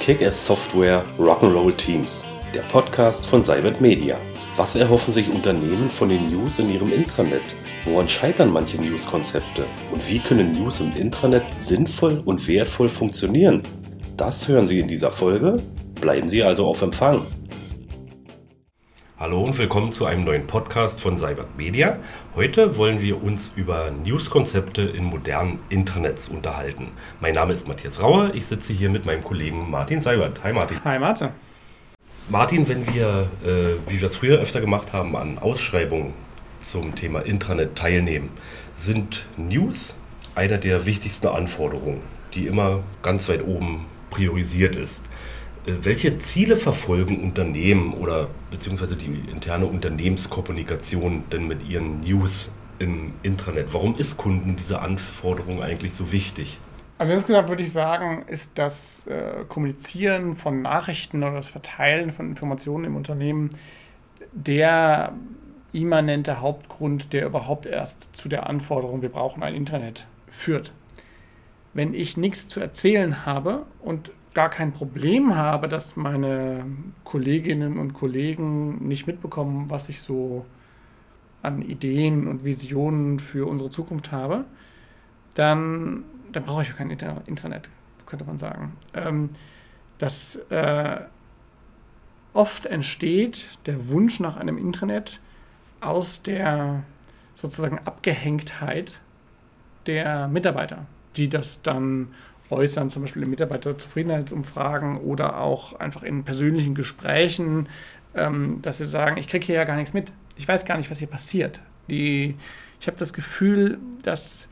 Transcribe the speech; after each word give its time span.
Kick-Ass 0.00 0.46
Software 0.46 1.04
Rock'n'Roll 1.18 1.76
Teams, 1.76 2.24
der 2.54 2.62
Podcast 2.62 3.26
von 3.26 3.44
Cybert 3.44 3.82
Media. 3.82 4.16
Was 4.56 4.74
erhoffen 4.74 5.12
sich 5.12 5.28
Unternehmen 5.28 5.90
von 5.90 6.08
den 6.08 6.30
News 6.30 6.58
in 6.58 6.72
ihrem 6.72 6.90
Intranet? 6.94 7.42
Woran 7.84 8.08
scheitern 8.08 8.50
manche 8.50 8.80
News-Konzepte? 8.80 9.66
Und 9.92 10.08
wie 10.08 10.20
können 10.20 10.52
News 10.52 10.80
im 10.80 10.94
Intranet 10.94 11.44
sinnvoll 11.56 12.22
und 12.24 12.48
wertvoll 12.48 12.88
funktionieren? 12.88 13.60
Das 14.16 14.48
hören 14.48 14.66
Sie 14.66 14.80
in 14.80 14.88
dieser 14.88 15.12
Folge. 15.12 15.62
Bleiben 16.00 16.26
Sie 16.26 16.42
also 16.42 16.66
auf 16.68 16.80
Empfang. 16.80 17.20
Hallo 19.26 19.42
und 19.42 19.58
willkommen 19.58 19.90
zu 19.90 20.06
einem 20.06 20.22
neuen 20.22 20.46
Podcast 20.46 21.00
von 21.00 21.18
Cybert 21.18 21.56
Media. 21.56 21.98
Heute 22.36 22.76
wollen 22.76 23.02
wir 23.02 23.20
uns 23.20 23.50
über 23.56 23.90
News-Konzepte 23.90 24.82
in 24.82 25.02
modernen 25.02 25.58
Intranets 25.68 26.28
unterhalten. 26.28 26.92
Mein 27.20 27.34
Name 27.34 27.52
ist 27.52 27.66
Matthias 27.66 28.00
Rauer, 28.00 28.30
ich 28.34 28.46
sitze 28.46 28.72
hier 28.72 28.88
mit 28.88 29.04
meinem 29.04 29.24
Kollegen 29.24 29.68
Martin 29.68 30.00
Seibert. 30.00 30.44
Hi 30.44 30.52
Martin. 30.52 30.78
Hi 30.84 31.00
Martin. 31.00 31.30
Martin, 32.28 32.68
wenn 32.68 32.86
wir, 32.94 33.26
äh, 33.44 33.90
wie 33.90 34.00
wir 34.00 34.06
es 34.06 34.16
früher 34.16 34.38
öfter 34.38 34.60
gemacht 34.60 34.92
haben, 34.92 35.16
an 35.16 35.38
Ausschreibungen 35.38 36.12
zum 36.62 36.94
Thema 36.94 37.18
Intranet 37.18 37.74
teilnehmen, 37.74 38.28
sind 38.76 39.26
News 39.36 39.96
einer 40.36 40.58
der 40.58 40.86
wichtigsten 40.86 41.26
Anforderungen, 41.26 42.02
die 42.32 42.46
immer 42.46 42.84
ganz 43.02 43.28
weit 43.28 43.44
oben 43.44 43.86
priorisiert 44.10 44.76
ist. 44.76 45.04
Äh, 45.66 45.72
welche 45.82 46.18
Ziele 46.18 46.56
verfolgen 46.56 47.22
Unternehmen 47.22 47.92
oder 47.94 48.28
beziehungsweise 48.50 48.96
die 48.96 49.06
interne 49.30 49.66
Unternehmenskommunikation 49.66 51.24
denn 51.30 51.46
mit 51.46 51.68
ihren 51.68 52.00
News 52.00 52.50
im 52.78 53.12
Intranet? 53.22 53.72
Warum 53.72 53.96
ist 53.98 54.16
Kunden 54.16 54.56
diese 54.56 54.80
Anforderung 54.80 55.62
eigentlich 55.62 55.94
so 55.94 56.12
wichtig? 56.12 56.58
Also 56.98 57.12
insgesamt 57.12 57.48
würde 57.48 57.62
ich 57.62 57.72
sagen, 57.72 58.24
ist 58.26 58.52
das 58.54 59.06
äh, 59.06 59.44
Kommunizieren 59.48 60.34
von 60.34 60.62
Nachrichten 60.62 61.22
oder 61.22 61.34
das 61.34 61.48
Verteilen 61.48 62.10
von 62.10 62.30
Informationen 62.30 62.84
im 62.84 62.96
Unternehmen 62.96 63.50
der 64.32 65.12
immanente 65.72 66.40
Hauptgrund, 66.40 67.12
der 67.12 67.26
überhaupt 67.26 67.66
erst 67.66 68.16
zu 68.16 68.30
der 68.30 68.48
Anforderung, 68.48 69.02
wir 69.02 69.10
brauchen 69.10 69.42
ein 69.42 69.54
Internet, 69.54 70.06
führt. 70.28 70.72
Wenn 71.74 71.92
ich 71.92 72.16
nichts 72.16 72.48
zu 72.48 72.60
erzählen 72.60 73.26
habe 73.26 73.66
und 73.80 74.10
gar 74.36 74.50
kein 74.50 74.70
Problem 74.70 75.34
habe, 75.34 75.66
dass 75.66 75.96
meine 75.96 76.66
Kolleginnen 77.04 77.78
und 77.78 77.94
Kollegen 77.94 78.86
nicht 78.86 79.06
mitbekommen, 79.06 79.70
was 79.70 79.88
ich 79.88 80.02
so 80.02 80.44
an 81.40 81.62
Ideen 81.62 82.28
und 82.28 82.44
Visionen 82.44 83.18
für 83.18 83.48
unsere 83.48 83.70
Zukunft 83.70 84.12
habe, 84.12 84.44
dann, 85.32 86.04
dann 86.32 86.44
brauche 86.44 86.60
ich 86.60 86.76
kein 86.76 86.90
Internet, 86.90 87.70
könnte 88.04 88.26
man 88.26 88.36
sagen. 88.36 88.76
Ähm, 88.92 89.30
das 89.96 90.36
äh, 90.50 91.00
oft 92.34 92.66
entsteht 92.66 93.48
der 93.64 93.88
Wunsch 93.88 94.20
nach 94.20 94.36
einem 94.36 94.58
Internet 94.58 95.18
aus 95.80 96.20
der 96.20 96.82
sozusagen 97.34 97.78
Abgehängtheit 97.86 98.92
der 99.86 100.28
Mitarbeiter, 100.28 100.84
die 101.16 101.30
das 101.30 101.62
dann 101.62 102.08
äußern, 102.50 102.90
zum 102.90 103.02
Beispiel 103.02 103.22
in 103.22 103.30
Mitarbeiterzufriedenheitsumfragen 103.30 104.98
oder 104.98 105.40
auch 105.40 105.78
einfach 105.78 106.02
in 106.02 106.24
persönlichen 106.24 106.74
Gesprächen, 106.74 107.68
ähm, 108.14 108.60
dass 108.62 108.78
sie 108.78 108.86
sagen, 108.86 109.18
ich 109.18 109.28
kriege 109.28 109.46
hier 109.46 109.56
ja 109.56 109.64
gar 109.64 109.76
nichts 109.76 109.94
mit. 109.94 110.12
Ich 110.36 110.46
weiß 110.46 110.64
gar 110.64 110.76
nicht, 110.76 110.90
was 110.90 110.98
hier 110.98 111.08
passiert. 111.08 111.60
Die, 111.88 112.34
ich 112.80 112.86
habe 112.86 112.98
das 112.98 113.12
Gefühl, 113.12 113.78
dass 114.02 114.48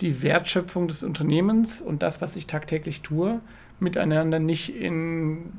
die 0.00 0.22
Wertschöpfung 0.22 0.88
des 0.88 1.02
Unternehmens 1.02 1.80
und 1.80 2.02
das, 2.02 2.20
was 2.20 2.36
ich 2.36 2.46
tagtäglich 2.46 3.02
tue, 3.02 3.40
miteinander 3.80 4.38
nicht 4.38 4.74
in, 4.74 5.52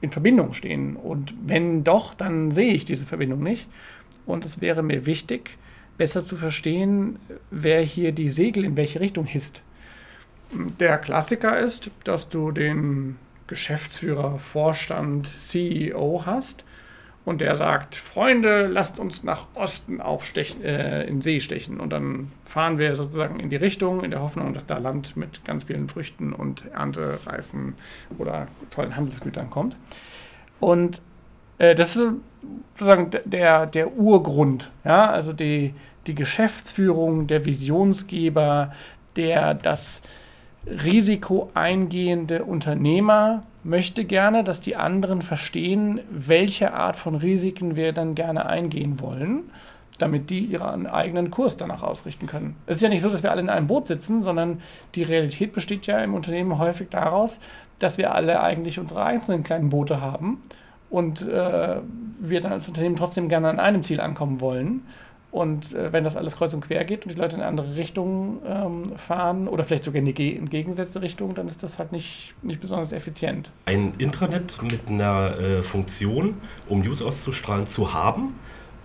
in 0.00 0.10
Verbindung 0.10 0.54
stehen. 0.54 0.96
Und 0.96 1.34
wenn 1.46 1.84
doch, 1.84 2.14
dann 2.14 2.50
sehe 2.50 2.72
ich 2.72 2.84
diese 2.84 3.06
Verbindung 3.06 3.42
nicht. 3.42 3.66
Und 4.26 4.44
es 4.44 4.60
wäre 4.60 4.82
mir 4.82 5.06
wichtig, 5.06 5.58
besser 5.96 6.24
zu 6.24 6.36
verstehen, 6.36 7.18
wer 7.50 7.82
hier 7.82 8.12
die 8.12 8.28
Segel 8.28 8.64
in 8.64 8.76
welche 8.76 9.00
Richtung 9.00 9.24
hisst. 9.24 9.62
Der 10.50 10.98
Klassiker 10.98 11.58
ist, 11.58 11.90
dass 12.04 12.28
du 12.28 12.52
den 12.52 13.18
Geschäftsführer, 13.46 14.38
Vorstand, 14.38 15.26
CEO 15.26 16.22
hast 16.24 16.64
und 17.24 17.42
der 17.42 17.56
sagt, 17.56 17.94
Freunde, 17.94 18.66
lasst 18.66 18.98
uns 18.98 19.22
nach 19.22 19.48
Osten 19.54 20.00
aufstechen, 20.00 20.64
äh, 20.64 21.04
in 21.04 21.20
See 21.20 21.40
stechen. 21.40 21.78
Und 21.78 21.90
dann 21.90 22.32
fahren 22.46 22.78
wir 22.78 22.96
sozusagen 22.96 23.38
in 23.38 23.50
die 23.50 23.56
Richtung, 23.56 24.02
in 24.02 24.10
der 24.10 24.22
Hoffnung, 24.22 24.54
dass 24.54 24.66
da 24.66 24.78
Land 24.78 25.16
mit 25.16 25.44
ganz 25.44 25.64
vielen 25.64 25.88
Früchten 25.88 26.32
und 26.32 26.64
Erntereifen 26.72 27.74
oder 28.16 28.48
tollen 28.70 28.96
Handelsgütern 28.96 29.50
kommt. 29.50 29.76
Und 30.60 31.02
äh, 31.58 31.74
das 31.74 31.96
ist 31.96 32.12
sozusagen 32.74 33.10
der, 33.26 33.66
der 33.66 33.92
Urgrund, 33.92 34.70
ja, 34.84 35.10
also 35.10 35.34
die, 35.34 35.74
die 36.06 36.14
Geschäftsführung, 36.14 37.26
der 37.26 37.44
Visionsgeber, 37.44 38.72
der 39.16 39.52
das 39.52 40.02
risikoeingehende 40.66 42.44
Unternehmer 42.44 43.42
möchte 43.64 44.04
gerne, 44.04 44.44
dass 44.44 44.60
die 44.60 44.76
anderen 44.76 45.22
verstehen, 45.22 46.00
welche 46.10 46.72
Art 46.74 46.96
von 46.96 47.14
Risiken 47.14 47.76
wir 47.76 47.92
dann 47.92 48.14
gerne 48.14 48.46
eingehen 48.46 49.00
wollen, 49.00 49.50
damit 49.98 50.30
die 50.30 50.40
ihren 50.40 50.86
eigenen 50.86 51.30
Kurs 51.30 51.56
danach 51.56 51.82
ausrichten 51.82 52.26
können. 52.26 52.56
Es 52.66 52.76
ist 52.76 52.82
ja 52.82 52.88
nicht 52.88 53.02
so, 53.02 53.10
dass 53.10 53.22
wir 53.22 53.30
alle 53.30 53.40
in 53.40 53.50
einem 53.50 53.66
Boot 53.66 53.86
sitzen, 53.86 54.22
sondern 54.22 54.62
die 54.94 55.02
Realität 55.02 55.52
besteht 55.52 55.86
ja 55.86 55.98
im 55.98 56.14
Unternehmen 56.14 56.58
häufig 56.58 56.88
daraus, 56.90 57.40
dass 57.78 57.98
wir 57.98 58.14
alle 58.14 58.40
eigentlich 58.40 58.78
unsere 58.78 59.04
einzelnen 59.04 59.42
kleinen 59.42 59.68
Boote 59.68 60.00
haben 60.00 60.42
und 60.90 61.22
äh, 61.22 61.76
wir 62.20 62.40
dann 62.40 62.52
als 62.52 62.68
Unternehmen 62.68 62.96
trotzdem 62.96 63.28
gerne 63.28 63.48
an 63.48 63.60
einem 63.60 63.82
Ziel 63.82 64.00
ankommen 64.00 64.40
wollen. 64.40 64.82
Und 65.30 65.74
äh, 65.74 65.92
wenn 65.92 66.04
das 66.04 66.16
alles 66.16 66.36
kreuz 66.36 66.54
und 66.54 66.62
quer 66.62 66.84
geht 66.84 67.04
und 67.04 67.14
die 67.14 67.20
Leute 67.20 67.36
in 67.36 67.42
andere 67.42 67.76
Richtungen 67.76 68.40
ähm, 68.46 68.96
fahren 68.96 69.46
oder 69.46 69.64
vielleicht 69.64 69.84
sogar 69.84 69.98
in 69.98 70.06
die 70.06 70.36
entgegengesetzte 70.36 71.02
Richtung, 71.02 71.34
dann 71.34 71.46
ist 71.46 71.62
das 71.62 71.78
halt 71.78 71.92
nicht, 71.92 72.34
nicht 72.42 72.60
besonders 72.60 72.92
effizient. 72.92 73.50
Ein 73.66 73.92
Intranet 73.98 74.58
mit 74.62 74.88
einer 74.88 75.38
äh, 75.38 75.62
Funktion, 75.62 76.34
um 76.66 76.80
News 76.80 77.02
auszustrahlen, 77.02 77.66
zu 77.66 77.92
haben 77.92 78.36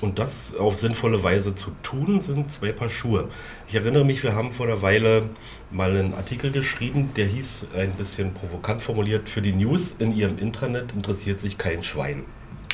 und 0.01 0.19
das 0.19 0.53
auf 0.55 0.77
sinnvolle 0.77 1.23
Weise 1.23 1.55
zu 1.55 1.71
tun, 1.81 2.19
sind 2.19 2.51
zwei 2.51 2.73
Paar 2.73 2.89
Schuhe. 2.89 3.29
Ich 3.69 3.75
erinnere 3.75 4.03
mich, 4.03 4.21
wir 4.21 4.35
haben 4.35 4.51
vor 4.51 4.67
einer 4.67 4.81
Weile 4.81 5.29
mal 5.71 5.91
einen 5.91 6.13
Artikel 6.13 6.51
geschrieben, 6.51 7.11
der 7.15 7.27
hieß 7.27 7.67
ein 7.77 7.91
bisschen 7.93 8.33
provokant 8.33 8.83
formuliert, 8.83 9.29
für 9.29 9.41
die 9.41 9.53
News 9.53 9.95
in 9.97 10.13
ihrem 10.13 10.37
Intranet 10.37 10.91
interessiert 10.91 11.39
sich 11.39 11.57
kein 11.57 11.83
Schwein. 11.83 12.25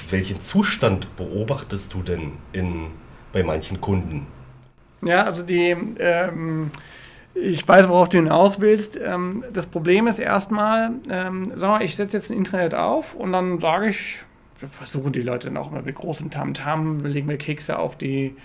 Welchen 0.09 0.41
Zustand 0.41 1.16
beobachtest 1.18 1.94
du 1.94 2.02
denn 2.02 2.31
in 2.52 2.88
bei 3.31 3.44
manchen 3.44 3.79
Kunden. 3.81 4.28
Ja, 5.01 5.23
also 5.23 5.44
die, 5.44 5.75
ähm, 6.00 6.72
ich 7.34 7.66
weiß, 7.66 7.88
worauf 7.88 8.09
du 8.09 8.17
hinaus 8.17 8.59
willst. 8.59 8.97
Ähm, 8.97 9.44
das 9.53 9.67
Problem 9.67 10.07
ist 10.07 10.19
erstmal, 10.19 10.91
ähm, 11.09 11.51
sag 11.56 11.69
mal, 11.69 11.81
ich 11.84 11.95
setze 11.95 12.17
jetzt 12.17 12.31
ein 12.31 12.38
Internet 12.38 12.75
auf 12.75 13.16
und 13.16 13.31
dann 13.31 13.59
sage 13.59 13.90
ich, 13.90 14.19
wir 14.59 14.67
versuchen 14.69 15.13
die 15.13 15.22
Leute 15.22 15.47
dann 15.47 15.57
auch 15.57 15.72
immer 15.72 15.81
mit 15.81 15.95
großem 15.95 16.31
Tamtam, 16.31 17.00
-Tam, 17.00 17.07
legen 17.07 17.29
wir 17.29 17.38
Kekse 17.38 17.79
auf 17.79 17.97
die 17.97 18.35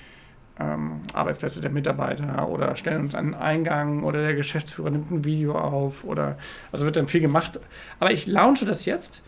ähm, 0.60 1.00
Arbeitsplätze 1.12 1.60
der 1.60 1.70
Mitarbeiter 1.70 2.48
oder 2.48 2.76
stellen 2.76 3.00
uns 3.00 3.14
einen 3.14 3.34
Eingang 3.34 4.04
oder 4.04 4.22
der 4.22 4.34
Geschäftsführer 4.34 4.90
nimmt 4.90 5.10
ein 5.10 5.24
Video 5.24 5.56
auf 5.58 6.04
oder 6.04 6.38
also 6.70 6.84
wird 6.84 6.96
dann 6.96 7.08
viel 7.08 7.20
gemacht. 7.20 7.58
Aber 7.98 8.12
ich 8.12 8.26
launche 8.26 8.64
das 8.64 8.84
jetzt 8.84 9.22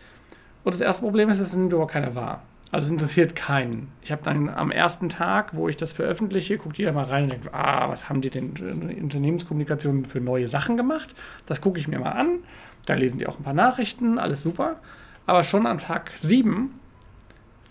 und 0.63 0.73
das 0.73 0.81
erste 0.81 1.01
Problem 1.01 1.29
ist, 1.29 1.39
es 1.39 1.53
nimmt 1.53 1.73
überhaupt 1.73 1.91
keiner 1.91 2.15
wahr. 2.15 2.43
Also 2.71 2.87
es 2.87 2.91
interessiert 2.91 3.35
keinen. 3.35 3.91
Ich 4.01 4.11
habe 4.11 4.23
dann 4.23 4.49
am 4.49 4.71
ersten 4.71 5.07
Tag, 5.07 5.55
wo 5.55 5.69
ich 5.69 5.77
das 5.77 5.93
veröffentliche, 5.93 6.57
guckt 6.57 6.77
jeder 6.77 6.91
mal 6.91 7.05
rein 7.05 7.23
und 7.23 7.31
denkt, 7.31 7.53
ah, 7.53 7.87
was 7.87 8.09
haben 8.09 8.21
die 8.21 8.29
denn 8.29 8.55
in 8.55 9.03
Unternehmenskommunikation 9.03 10.05
für 10.05 10.19
neue 10.19 10.49
Sachen 10.49 10.75
gemacht? 10.75 11.15
Das 11.45 11.61
gucke 11.61 11.79
ich 11.79 11.87
mir 11.87 11.99
mal 11.99 12.11
an. 12.11 12.39
Da 12.85 12.95
lesen 12.95 13.19
die 13.19 13.27
auch 13.27 13.39
ein 13.39 13.43
paar 13.43 13.53
Nachrichten, 13.53 14.19
alles 14.19 14.43
super. 14.43 14.77
Aber 15.25 15.43
schon 15.45 15.65
am 15.65 15.79
Tag 15.79 16.11
7 16.15 16.71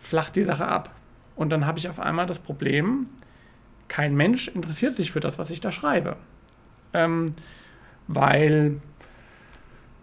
flacht 0.00 0.34
die 0.34 0.44
Sache 0.44 0.66
ab. 0.66 0.94
Und 1.34 1.50
dann 1.50 1.66
habe 1.66 1.78
ich 1.78 1.90
auf 1.90 2.00
einmal 2.00 2.26
das 2.26 2.38
Problem, 2.38 3.08
kein 3.88 4.14
Mensch 4.14 4.48
interessiert 4.48 4.96
sich 4.96 5.12
für 5.12 5.20
das, 5.20 5.38
was 5.38 5.50
ich 5.50 5.60
da 5.60 5.72
schreibe. 5.72 6.16
Ähm, 6.94 7.34
weil, 8.08 8.80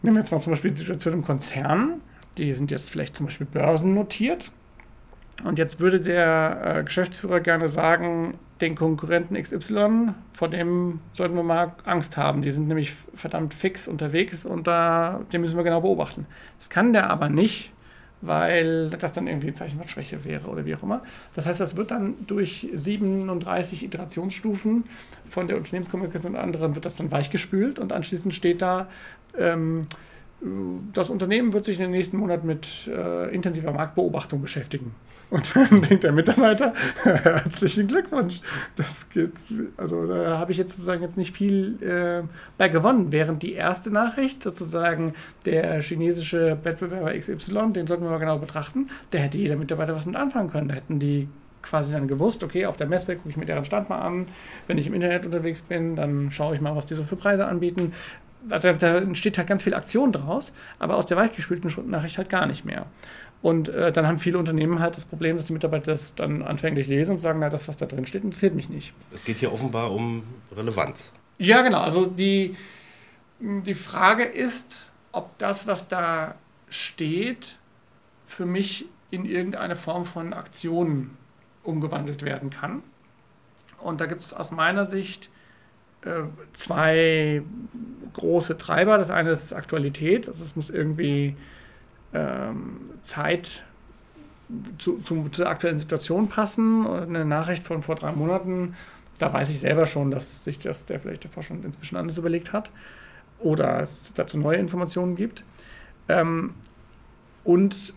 nehmen 0.04 0.16
wir 0.16 0.20
jetzt 0.20 0.32
mal 0.32 0.40
zum 0.40 0.54
Beispiel 0.54 0.72
die 0.72 0.78
Situation 0.78 1.16
im 1.16 1.26
Konzern, 1.26 2.02
die 2.38 2.54
sind 2.54 2.70
jetzt 2.70 2.92
vielleicht 2.92 3.16
zum 3.16 3.26
Beispiel 3.26 3.48
börsennotiert 3.48 4.52
und 5.44 5.60
jetzt 5.60 5.80
würde 5.80 6.00
der 6.00 6.78
äh, 6.80 6.84
Geschäftsführer 6.84 7.40
gerne 7.40 7.70
sagen, 7.70 8.36
den 8.62 8.76
Konkurrenten 8.76 9.36
XY, 9.36 10.14
vor 10.34 10.50
dem 10.50 11.02
sollten 11.12 11.36
wir 11.36 11.44
mal 11.44 11.74
Angst 11.86 12.16
haben. 12.18 12.42
Die 12.42 12.52
sind 12.52 12.68
nämlich 12.68 12.94
verdammt 13.14 13.54
fix 13.54 13.88
unterwegs 13.88 14.46
und 14.46 14.68
da, 14.68 15.22
den 15.34 15.42
müssen 15.42 15.58
wir 15.58 15.64
genau 15.64 15.82
beobachten. 15.82 16.26
Das 16.60 16.70
kann 16.70 16.94
der 16.94 17.10
aber 17.10 17.30
nicht, 17.30 17.72
weil 18.22 18.90
das 18.90 19.12
dann 19.12 19.28
irgendwie 19.28 19.48
ein 19.48 19.56
Zeichen 19.56 19.78
von 19.78 19.88
Schwäche 19.90 20.24
wäre 20.24 20.48
oder 20.48 20.66
wie 20.66 20.76
auch 20.76 20.84
immer. 20.84 21.04
Das 21.36 21.46
heißt, 21.46 21.60
das 21.60 21.76
wird 21.76 21.92
dann 21.92 22.16
durch 22.26 22.70
37 22.74 23.84
Iterationsstufen 23.84 24.86
von 25.30 25.48
der 25.48 25.58
Unternehmenskommunikation 25.58 26.36
und 26.36 26.40
anderen 26.40 26.76
wird 26.76 26.86
das 26.86 26.96
dann 26.96 27.12
weichgespült 27.12 27.80
und 27.80 27.92
anschließend 27.92 28.34
steht 28.34 28.62
da, 28.62 28.88
ähm, 29.38 29.82
das 30.94 31.10
Unternehmen 31.10 31.54
wird 31.54 31.66
sich 31.66 31.78
in 31.78 31.84
den 31.84 31.92
nächsten 31.92 32.18
Monaten 32.18 32.48
mit 32.48 32.88
äh, 32.88 33.34
intensiver 33.34 33.72
Marktbeobachtung 33.72 34.42
beschäftigen. 34.42 34.94
Und 35.34 35.56
dann 35.56 35.82
denkt 35.82 36.04
der 36.04 36.12
Mitarbeiter, 36.12 36.74
herzlichen 37.04 37.88
Glückwunsch. 37.88 38.42
Das 38.76 39.10
geht, 39.10 39.32
also 39.78 40.06
da 40.06 40.38
habe 40.38 40.52
ich 40.52 40.60
jetzt 40.60 40.74
sozusagen 40.74 41.02
jetzt 41.02 41.18
nicht 41.18 41.36
viel 41.36 41.82
äh, 41.82 42.22
bei 42.60 42.70
gewonnen. 42.70 43.12
Während 43.12 43.42
die 43.42 43.54
erste 43.54 43.90
Nachricht, 43.90 44.44
sozusagen 44.44 45.16
der 45.48 45.82
chinesische 45.82 46.60
Wettbewerber 46.62 47.18
XY, 47.18 47.74
den 47.74 47.88
sollten 47.88 48.04
wir 48.04 48.12
mal 48.12 48.20
genau 48.20 48.38
betrachten, 48.38 48.92
da 49.10 49.18
hätte 49.18 49.40
jeder 49.40 49.56
Mitarbeiter 49.56 49.96
was 49.96 50.06
mit 50.06 50.16
anfangen 50.16 50.52
können. 50.52 50.68
Da 50.68 50.76
hätten 50.76 51.00
die 51.00 51.28
quasi 51.64 51.94
dann 51.94 52.08
gewusst, 52.08 52.44
okay, 52.44 52.68
auf 52.68 52.78
der 52.78 52.86
Messe 52.86 53.16
gucke 53.16 53.30
ich 53.30 53.38
mir 53.38 53.46
deren 53.46 53.66
Stand 53.66 53.90
mal 53.90 54.02
an. 54.02 54.28
Wenn 54.68 54.78
ich 54.78 54.86
im 54.86 54.94
Internet 54.94 55.26
unterwegs 55.26 55.64
bin, 55.64 55.96
dann 55.96 56.30
schaue 56.30 56.54
ich 56.54 56.62
mal, 56.62 56.76
was 56.76 56.86
die 56.86 56.94
so 56.94 57.06
für 57.06 57.16
Preise 57.16 57.48
anbieten 57.48 57.94
also 58.50 58.74
da 58.74 58.98
entsteht 58.98 59.38
halt 59.38 59.48
ganz 59.48 59.64
viel 59.64 59.74
Aktion 59.74 60.12
draus, 60.12 60.52
aber 60.80 60.98
aus 60.98 61.06
der 61.06 61.16
weichgespülten 61.16 61.72
Nachricht 61.90 62.18
halt 62.18 62.30
gar 62.30 62.46
nicht 62.46 62.66
mehr. 62.66 62.86
Und 63.44 63.68
äh, 63.68 63.92
dann 63.92 64.08
haben 64.08 64.20
viele 64.20 64.38
Unternehmen 64.38 64.80
halt 64.80 64.96
das 64.96 65.04
Problem, 65.04 65.36
dass 65.36 65.48
die 65.48 65.54
Mitarbeiter 65.54 65.92
das 65.92 66.16
dann 66.16 66.44
anfänglich 66.44 66.88
lesen 66.88 67.12
und 67.12 67.20
sagen, 67.20 67.40
na, 67.40 67.50
das, 67.50 67.68
was 67.68 67.76
da 67.76 67.86
drin 67.86 68.08
steht, 68.08 68.24
interessiert 68.24 68.56
mich 68.56 68.70
nicht. 68.70 68.94
Es 69.14 69.26
geht 69.26 69.38
hier 69.38 69.52
offenbar 69.52 69.92
um 69.92 70.24
Relevanz. 70.56 71.12
Ja, 71.40 71.62
genau. 71.62 71.82
Also 71.82 72.06
die, 72.06 72.56
die 73.42 73.76
Frage 73.76 74.24
ist, 74.24 74.90
ob 75.12 75.38
das, 75.40 75.68
was 75.68 75.90
da 75.90 76.36
steht, 76.70 77.58
für 78.26 78.46
mich 78.46 78.86
in 79.12 79.26
irgendeine 79.26 79.76
Form 79.76 80.06
von 80.06 80.32
Aktion 80.32 81.10
umgewandelt 81.64 82.24
werden 82.24 82.50
kann. 82.50 82.82
Und 83.78 84.00
da 84.00 84.06
gibt 84.06 84.22
es 84.22 84.34
aus 84.34 84.52
meiner 84.52 84.86
Sicht 84.86 85.30
äh, 86.06 86.22
zwei 86.54 87.44
große 88.14 88.58
Treiber. 88.58 88.98
Das 88.98 89.10
eine 89.10 89.32
ist 89.32 89.52
Aktualität, 89.52 90.30
also 90.30 90.46
es 90.46 90.56
muss 90.56 90.70
irgendwie 90.70 91.36
Zeit 93.02 93.64
zu, 94.78 94.98
zu, 95.00 95.30
zur 95.30 95.48
aktuellen 95.48 95.78
Situation 95.78 96.30
passen. 96.30 96.86
Eine 96.86 97.26
Nachricht 97.26 97.66
von 97.66 97.82
vor 97.82 97.96
drei 97.96 98.12
Monaten, 98.12 98.76
da 99.20 99.32
weiß 99.32 99.50
ich 99.50 99.60
selber 99.60 99.86
schon, 99.86 100.12
dass 100.12 100.44
sich 100.44 100.60
das 100.60 100.86
der 100.86 101.00
vielleicht 101.00 101.24
der 101.24 101.32
Vorstand 101.32 101.66
inzwischen 101.66 101.98
anders 101.98 102.18
überlegt 102.18 102.54
hat 102.54 102.70
oder 103.40 103.82
es 103.82 104.14
dazu 104.14 104.38
neue 104.38 104.58
Informationen 104.58 105.16
gibt. 105.16 105.44
Ähm, 106.10 106.54
und 107.44 107.94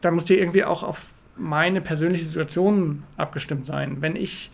da 0.00 0.10
muss 0.10 0.24
die 0.24 0.38
irgendwie 0.38 0.64
auch 0.64 0.82
auf 0.82 1.06
meine 1.36 1.80
persönliche 1.80 2.24
Situation 2.24 3.02
abgestimmt 3.16 3.66
sein. 3.66 3.98
Wenn 4.00 4.16
ich 4.16 4.50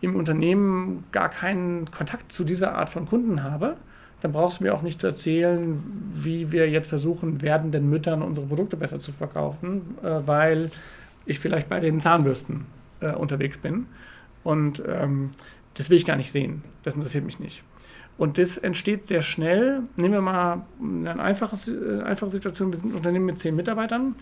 im 0.00 0.16
Unternehmen 0.16 1.04
gar 1.12 1.28
keinen 1.28 1.90
Kontakt 1.90 2.32
zu 2.32 2.44
dieser 2.44 2.74
Art 2.74 2.88
von 2.90 3.06
Kunden 3.06 3.42
habe, 3.42 3.76
dann 4.20 4.32
brauchst 4.32 4.60
du 4.60 4.64
mir 4.64 4.74
auch 4.74 4.82
nicht 4.82 5.00
zu 5.00 5.06
erzählen, 5.06 5.82
wie 6.14 6.52
wir 6.52 6.68
jetzt 6.68 6.88
versuchen, 6.88 7.42
werdenden 7.42 7.88
Müttern 7.88 8.22
unsere 8.22 8.46
Produkte 8.46 8.76
besser 8.76 9.00
zu 9.00 9.12
verkaufen, 9.12 9.96
äh, 10.02 10.20
weil 10.26 10.70
ich 11.26 11.38
vielleicht 11.38 11.68
bei 11.68 11.80
den 11.80 12.00
Zahnbürsten 12.00 12.66
äh, 13.00 13.12
unterwegs 13.12 13.58
bin. 13.58 13.86
Und 14.42 14.82
ähm, 14.86 15.30
das 15.74 15.90
will 15.90 15.96
ich 15.96 16.06
gar 16.06 16.16
nicht 16.16 16.32
sehen. 16.32 16.62
Das 16.82 16.94
interessiert 16.94 17.24
mich 17.24 17.38
nicht. 17.38 17.62
Und 18.18 18.36
das 18.36 18.58
entsteht 18.58 19.06
sehr 19.06 19.22
schnell. 19.22 19.82
Nehmen 19.96 20.14
wir 20.14 20.20
mal 20.20 20.62
eine 20.80 21.20
einfache, 21.20 21.56
äh, 21.70 22.02
einfache 22.02 22.30
Situation. 22.30 22.72
Wir 22.72 22.78
sind 22.78 22.92
ein 22.92 22.96
Unternehmen 22.96 23.26
mit 23.26 23.38
zehn 23.38 23.56
Mitarbeitern 23.56 24.14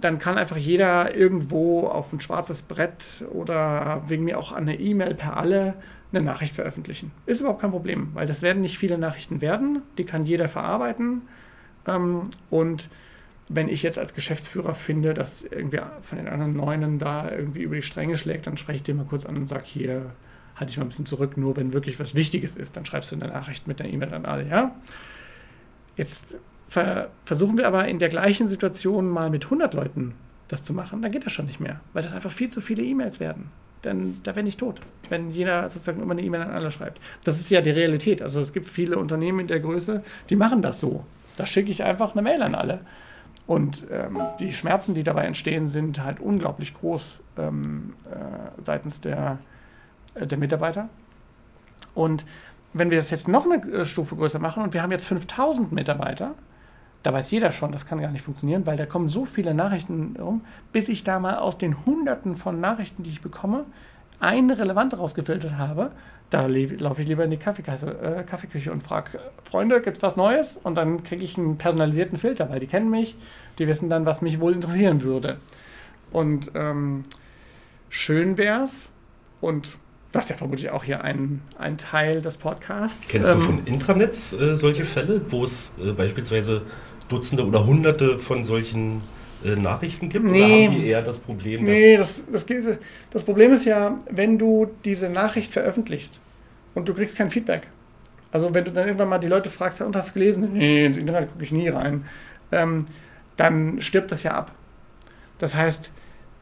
dann 0.00 0.18
kann 0.18 0.38
einfach 0.38 0.56
jeder 0.56 1.16
irgendwo 1.16 1.86
auf 1.86 2.12
ein 2.12 2.20
schwarzes 2.20 2.62
Brett 2.62 3.24
oder 3.32 4.02
wegen 4.08 4.24
mir 4.24 4.38
auch 4.38 4.52
an 4.52 4.64
eine 4.64 4.78
E-Mail 4.78 5.14
per 5.14 5.36
alle 5.36 5.74
eine 6.14 6.24
Nachricht 6.24 6.54
veröffentlichen. 6.54 7.12
Ist 7.26 7.40
überhaupt 7.40 7.60
kein 7.60 7.70
Problem, 7.70 8.10
weil 8.14 8.26
das 8.26 8.42
werden 8.42 8.62
nicht 8.62 8.78
viele 8.78 8.98
Nachrichten 8.98 9.40
werden, 9.40 9.82
die 9.98 10.04
kann 10.04 10.24
jeder 10.24 10.48
verarbeiten. 10.48 11.22
Ähm, 11.86 12.30
und 12.50 12.88
wenn 13.48 13.68
ich 13.68 13.82
jetzt 13.82 13.98
als 13.98 14.14
Geschäftsführer 14.14 14.74
finde, 14.74 15.12
dass 15.12 15.44
irgendwie 15.44 15.80
von 16.02 16.18
den 16.18 16.28
anderen 16.28 16.56
Neunen 16.56 16.98
da 16.98 17.30
irgendwie 17.30 17.62
über 17.62 17.76
die 17.76 17.82
Stränge 17.82 18.16
schlägt, 18.16 18.46
dann 18.46 18.56
spreche 18.56 18.76
ich 18.76 18.82
den 18.82 18.96
mal 18.96 19.06
kurz 19.06 19.26
an 19.26 19.36
und 19.36 19.48
sage, 19.48 19.64
hier, 19.66 20.12
halte 20.56 20.70
ich 20.70 20.78
mal 20.78 20.84
ein 20.84 20.88
bisschen 20.88 21.06
zurück, 21.06 21.36
nur 21.36 21.56
wenn 21.56 21.72
wirklich 21.72 21.98
was 22.00 22.14
Wichtiges 22.14 22.56
ist, 22.56 22.76
dann 22.76 22.86
schreibst 22.86 23.12
du 23.12 23.16
eine 23.16 23.28
Nachricht 23.28 23.66
mit 23.66 23.80
einer 23.80 23.90
E-Mail 23.92 24.14
an 24.14 24.24
alle, 24.24 24.48
ja? 24.48 24.74
Jetzt 25.96 26.34
ver 26.68 27.10
versuchen 27.24 27.58
wir 27.58 27.66
aber 27.66 27.86
in 27.86 27.98
der 27.98 28.08
gleichen 28.08 28.48
Situation 28.48 29.08
mal 29.08 29.30
mit 29.30 29.44
100 29.44 29.74
Leuten 29.74 30.14
das 30.48 30.64
zu 30.64 30.72
machen, 30.72 31.02
dann 31.02 31.12
geht 31.12 31.26
das 31.26 31.32
schon 31.32 31.46
nicht 31.46 31.60
mehr, 31.60 31.80
weil 31.92 32.02
das 32.02 32.14
einfach 32.14 32.32
viel 32.32 32.50
zu 32.50 32.60
viele 32.60 32.82
E-Mails 32.82 33.20
werden. 33.20 33.50
Denn 33.84 34.20
da 34.22 34.32
bin 34.32 34.46
ich 34.46 34.56
tot, 34.56 34.80
wenn 35.10 35.30
jeder 35.30 35.68
sozusagen 35.68 36.00
immer 36.00 36.12
eine 36.12 36.22
E-Mail 36.22 36.42
an 36.42 36.50
alle 36.50 36.70
schreibt. 36.70 37.00
Das 37.24 37.38
ist 37.38 37.50
ja 37.50 37.60
die 37.60 37.70
Realität. 37.70 38.22
Also 38.22 38.40
es 38.40 38.52
gibt 38.52 38.68
viele 38.68 38.98
Unternehmen 38.98 39.40
in 39.40 39.46
der 39.46 39.60
Größe, 39.60 40.02
die 40.30 40.36
machen 40.36 40.62
das 40.62 40.80
so. 40.80 41.04
Da 41.36 41.46
schicke 41.46 41.70
ich 41.70 41.82
einfach 41.82 42.12
eine 42.12 42.22
Mail 42.22 42.42
an 42.42 42.54
alle. 42.54 42.80
Und 43.46 43.86
ähm, 43.90 44.18
die 44.40 44.52
Schmerzen, 44.52 44.94
die 44.94 45.02
dabei 45.02 45.24
entstehen, 45.24 45.68
sind 45.68 46.02
halt 46.02 46.18
unglaublich 46.18 46.72
groß 46.74 47.20
ähm, 47.36 47.94
äh, 48.10 48.62
seitens 48.62 49.02
der, 49.02 49.38
äh, 50.14 50.26
der 50.26 50.38
Mitarbeiter. 50.38 50.88
Und 51.94 52.24
wenn 52.72 52.90
wir 52.90 52.98
das 52.98 53.10
jetzt 53.10 53.28
noch 53.28 53.44
eine 53.44 53.62
äh, 53.70 53.84
Stufe 53.84 54.16
größer 54.16 54.38
machen 54.38 54.62
und 54.62 54.72
wir 54.72 54.82
haben 54.82 54.92
jetzt 54.92 55.04
5000 55.04 55.72
Mitarbeiter, 55.72 56.34
da 57.04 57.12
weiß 57.12 57.30
jeder 57.30 57.52
schon, 57.52 57.70
das 57.70 57.86
kann 57.86 58.00
gar 58.00 58.10
nicht 58.10 58.24
funktionieren, 58.24 58.64
weil 58.64 58.78
da 58.78 58.86
kommen 58.86 59.10
so 59.10 59.26
viele 59.26 59.52
Nachrichten 59.52 60.16
rum, 60.18 60.40
bis 60.72 60.88
ich 60.88 61.04
da 61.04 61.20
mal 61.20 61.36
aus 61.36 61.58
den 61.58 61.84
Hunderten 61.84 62.34
von 62.34 62.60
Nachrichten, 62.60 63.02
die 63.02 63.10
ich 63.10 63.20
bekomme, 63.20 63.66
eine 64.20 64.58
relevante 64.58 64.96
rausgefiltert 64.96 65.58
habe. 65.58 65.90
Da 66.30 66.46
laufe 66.46 67.02
ich 67.02 67.08
lieber 67.08 67.22
in 67.24 67.30
die 67.30 67.36
äh, 67.36 68.22
Kaffeeküche 68.24 68.72
und 68.72 68.82
frage, 68.82 69.20
Freunde, 69.44 69.82
gibt 69.82 69.98
es 69.98 70.02
was 70.02 70.16
Neues? 70.16 70.58
Und 70.62 70.76
dann 70.76 71.04
kriege 71.04 71.22
ich 71.22 71.36
einen 71.36 71.58
personalisierten 71.58 72.16
Filter, 72.16 72.48
weil 72.48 72.58
die 72.58 72.66
kennen 72.66 72.88
mich, 72.88 73.16
die 73.58 73.68
wissen 73.68 73.90
dann, 73.90 74.06
was 74.06 74.22
mich 74.22 74.40
wohl 74.40 74.54
interessieren 74.54 75.02
würde. 75.02 75.36
Und 76.10 76.52
ähm, 76.54 77.02
schön 77.90 78.38
wäre 78.38 78.64
es, 78.64 78.90
und 79.42 79.76
das 80.10 80.24
ist 80.24 80.30
ja 80.30 80.36
vermutlich 80.36 80.70
auch 80.70 80.84
hier 80.84 81.04
ein, 81.04 81.42
ein 81.58 81.76
Teil 81.76 82.22
des 82.22 82.38
Podcasts. 82.38 83.08
Kennst 83.08 83.30
ähm, 83.30 83.38
du 83.38 83.44
von 83.44 83.66
Intranets 83.66 84.32
äh, 84.32 84.54
solche 84.54 84.86
Fälle, 84.86 85.20
wo 85.28 85.44
es 85.44 85.72
äh, 85.78 85.92
beispielsweise 85.92 86.62
Dutzende 87.14 87.46
oder 87.46 87.66
Hunderte 87.66 88.18
von 88.18 88.44
solchen 88.44 89.00
äh, 89.44 89.56
Nachrichten 89.56 90.08
gibt? 90.08 90.24
Nee, 90.24 90.44
oder 90.44 90.66
haben 90.66 90.74
die 90.74 90.86
eher 90.86 91.02
das 91.02 91.18
Problem? 91.18 91.64
Nee, 91.64 91.96
das, 91.96 92.24
das, 92.30 92.46
das 93.10 93.22
Problem 93.22 93.52
ist 93.52 93.64
ja, 93.64 93.98
wenn 94.10 94.38
du 94.38 94.70
diese 94.84 95.08
Nachricht 95.08 95.52
veröffentlichst 95.52 96.20
und 96.74 96.88
du 96.88 96.94
kriegst 96.94 97.16
kein 97.16 97.30
Feedback. 97.30 97.62
Also 98.32 98.52
wenn 98.52 98.64
du 98.64 98.72
dann 98.72 98.86
irgendwann 98.86 99.08
mal 99.08 99.18
die 99.18 99.28
Leute 99.28 99.48
fragst, 99.48 99.80
und 99.80 99.94
hast 99.94 100.10
du 100.10 100.14
gelesen? 100.14 100.50
Nee, 100.54 100.86
ins 100.86 100.96
Internet 100.96 101.30
gucke 101.30 101.44
ich 101.44 101.52
nie 101.52 101.68
rein. 101.68 102.04
Ähm, 102.50 102.86
dann 103.36 103.80
stirbt 103.80 104.10
das 104.10 104.22
ja 104.24 104.32
ab. 104.32 104.52
Das 105.38 105.54
heißt, 105.54 105.90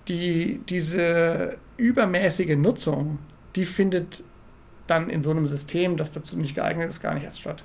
die, 0.09 0.61
diese 0.69 1.57
übermäßige 1.77 2.57
Nutzung, 2.57 3.19
die 3.57 3.67
findet 3.67 4.23
dann 4.87 5.11
in 5.11 5.21
so 5.21 5.31
einem 5.31 5.47
System, 5.47 5.97
das 5.97 6.13
dazu 6.13 6.39
nicht 6.39 6.55
geeignet 6.55 6.91
ist, 6.91 7.03
gar 7.03 7.15
nicht 7.15 7.25
erst 7.25 7.41
statt. 7.41 7.63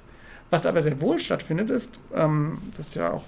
Was 0.49 0.65
aber 0.65 0.81
sehr 0.81 1.01
wohl 1.01 1.19
stattfindet, 1.19 1.69
ist, 1.69 1.99
ähm, 2.15 2.59
das 2.75 2.87
ist 2.87 2.95
ja 2.95 3.11
auch 3.11 3.23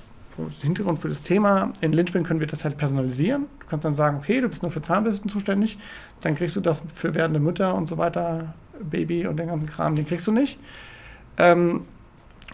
Hintergrund 0.62 1.00
für 1.00 1.10
das 1.10 1.24
Thema, 1.24 1.74
in 1.82 1.92
Lynchpin 1.92 2.24
können 2.24 2.40
wir 2.40 2.48
das 2.48 2.64
halt 2.64 2.78
personalisieren. 2.78 3.46
Du 3.60 3.66
kannst 3.68 3.86
dann 3.86 3.94
sagen, 3.94 4.18
okay, 4.18 4.42
du 4.42 4.48
bist 4.48 4.62
nur 4.62 4.72
für 4.72 4.82
Zahnbürsten 4.82 5.30
zuständig, 5.30 5.78
dann 6.22 6.36
kriegst 6.36 6.56
du 6.56 6.62
das 6.62 6.84
für 6.94 7.14
werdende 7.14 7.40
Mütter 7.40 7.76
und 7.76 7.88
so 7.88 7.98
weiter, 7.98 8.54
Baby 8.80 9.28
und 9.28 9.38
den 9.38 9.48
ganzen 9.48 9.68
Kram, 9.68 9.96
den 9.96 10.08
kriegst 10.08 10.26
du 10.28 10.32
nicht. 10.32 10.58
Ähm, 11.38 11.82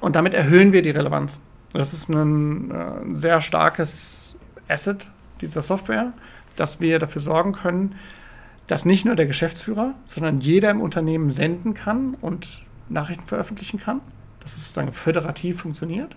und 0.02 0.16
damit 0.16 0.34
erhöhen 0.34 0.72
wir 0.72 0.82
die 0.82 0.90
Relevanz. 0.90 1.40
Das 1.74 1.94
ist 1.94 2.10
ein, 2.10 2.72
äh, 2.72 2.74
ein 2.74 3.16
sehr 3.16 3.42
starkes 3.42 4.36
Asset 4.68 5.08
dieser 5.42 5.62
Software, 5.62 6.14
dass 6.56 6.80
wir 6.80 7.00
dafür 7.00 7.22
sorgen 7.22 7.52
können, 7.54 7.96
dass 8.68 8.86
nicht 8.86 9.06
nur 9.06 9.16
der 9.16 9.28
Geschäftsführer, 9.28 9.94
sondern 10.06 10.40
jeder 10.40 10.72
im 10.72 10.82
Unternehmen 10.82 11.32
senden 11.32 11.76
kann 11.76 12.16
und 12.20 12.64
Nachrichten 12.90 13.28
veröffentlichen 13.28 13.80
kann 13.80 14.02
dass 14.46 14.56
es 14.56 14.66
sozusagen 14.66 14.92
föderativ 14.92 15.62
funktioniert 15.62 16.16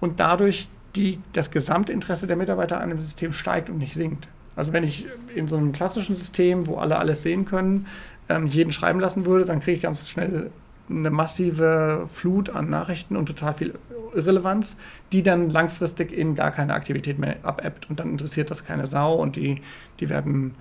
und 0.00 0.20
dadurch 0.20 0.68
die, 0.96 1.20
das 1.32 1.50
Gesamtinteresse 1.50 2.26
der 2.26 2.36
Mitarbeiter 2.36 2.80
an 2.80 2.88
dem 2.88 3.00
System 3.00 3.32
steigt 3.32 3.68
und 3.68 3.78
nicht 3.78 3.94
sinkt. 3.94 4.28
Also 4.56 4.72
wenn 4.72 4.84
ich 4.84 5.06
in 5.34 5.48
so 5.48 5.56
einem 5.56 5.72
klassischen 5.72 6.16
System, 6.16 6.66
wo 6.66 6.76
alle 6.76 6.98
alles 6.98 7.22
sehen 7.22 7.44
können, 7.44 7.86
ähm, 8.28 8.46
jeden 8.46 8.72
schreiben 8.72 9.00
lassen 9.00 9.26
würde, 9.26 9.44
dann 9.44 9.60
kriege 9.60 9.76
ich 9.76 9.82
ganz 9.82 10.08
schnell 10.08 10.50
eine 10.88 11.10
massive 11.10 12.08
Flut 12.12 12.50
an 12.50 12.70
Nachrichten 12.70 13.16
und 13.16 13.26
total 13.26 13.54
viel 13.54 13.74
Irrelevanz, 14.14 14.76
die 15.12 15.22
dann 15.22 15.50
langfristig 15.50 16.12
in 16.12 16.34
gar 16.34 16.50
keine 16.50 16.74
Aktivität 16.74 17.18
mehr 17.18 17.36
abebbt 17.42 17.88
und 17.88 18.00
dann 18.00 18.10
interessiert 18.10 18.50
das 18.50 18.64
keine 18.64 18.86
Sau 18.86 19.14
und 19.14 19.36
die, 19.36 19.62
die 20.00 20.08
werden 20.08 20.54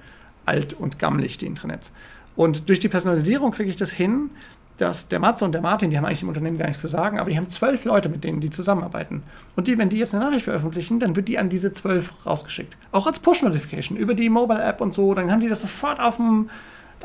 alt 0.45 0.74
und 0.74 1.00
gammelig, 1.00 1.38
die 1.38 1.45
Intranets. 1.45 1.93
Und 2.36 2.69
durch 2.69 2.79
die 2.79 2.88
Personalisierung 2.88 3.51
kriege 3.51 3.69
ich 3.69 3.75
das 3.75 3.91
hin, 3.91 4.29
dass 4.81 5.07
der 5.07 5.19
Matze 5.19 5.45
und 5.45 5.51
der 5.51 5.61
Martin, 5.61 5.91
die 5.91 5.97
haben 5.97 6.05
eigentlich 6.05 6.23
im 6.23 6.29
Unternehmen 6.29 6.57
gar 6.57 6.65
nichts 6.65 6.81
zu 6.81 6.88
sagen, 6.88 7.19
aber 7.19 7.29
die 7.29 7.38
haben 7.38 7.50
zwölf 7.50 7.85
Leute, 7.85 8.09
mit 8.09 8.23
denen 8.23 8.41
die 8.41 8.50
zusammenarbeiten. 8.50 9.23
Und 9.55 9.67
die, 9.67 9.77
wenn 9.77 9.89
die 9.89 9.97
jetzt 9.97 10.15
eine 10.15 10.25
Nachricht 10.25 10.45
veröffentlichen, 10.45 11.00
dann 11.00 11.15
wird 11.15 11.27
die 11.27 11.38
an 11.38 11.50
diese 11.50 11.71
zwölf 11.71 12.13
rausgeschickt. 12.25 12.75
Auch 12.91 13.05
als 13.05 13.19
Push-Notification 13.19 13.95
über 13.97 14.15
die 14.15 14.29
Mobile-App 14.29 14.81
und 14.81 14.93
so. 14.93 15.13
Dann 15.13 15.31
haben 15.31 15.39
die 15.39 15.50
das 15.50 15.61
sofort 15.61 16.00
auf 16.00 16.17
dem, 16.17 16.50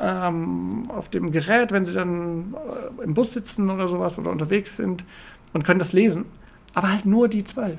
ähm, 0.00 0.84
auf 0.88 1.10
dem 1.10 1.30
Gerät, 1.32 1.70
wenn 1.70 1.84
sie 1.84 1.92
dann 1.92 2.54
äh, 2.98 3.04
im 3.04 3.12
Bus 3.12 3.34
sitzen 3.34 3.68
oder 3.68 3.88
sowas 3.88 4.18
oder 4.18 4.30
unterwegs 4.30 4.76
sind 4.76 5.04
und 5.52 5.64
können 5.64 5.78
das 5.78 5.92
lesen. 5.92 6.24
Aber 6.72 6.90
halt 6.90 7.04
nur 7.04 7.28
die 7.28 7.44
zwölf 7.44 7.78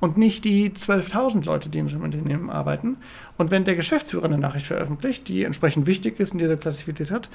und 0.00 0.16
nicht 0.16 0.44
die 0.44 0.70
12.000 0.70 1.44
Leute, 1.44 1.68
die 1.68 1.78
im 1.78 2.02
Unternehmen 2.02 2.50
arbeiten. 2.50 2.96
Und 3.36 3.50
wenn 3.50 3.64
der 3.64 3.76
Geschäftsführer 3.76 4.26
eine 4.26 4.38
Nachricht 4.38 4.66
veröffentlicht, 4.66 5.28
die 5.28 5.44
entsprechend 5.44 5.86
wichtig 5.86 6.20
ist 6.20 6.32
und 6.32 6.38
diese 6.38 6.56
Klassifizität 6.56 7.10
hat, 7.10 7.28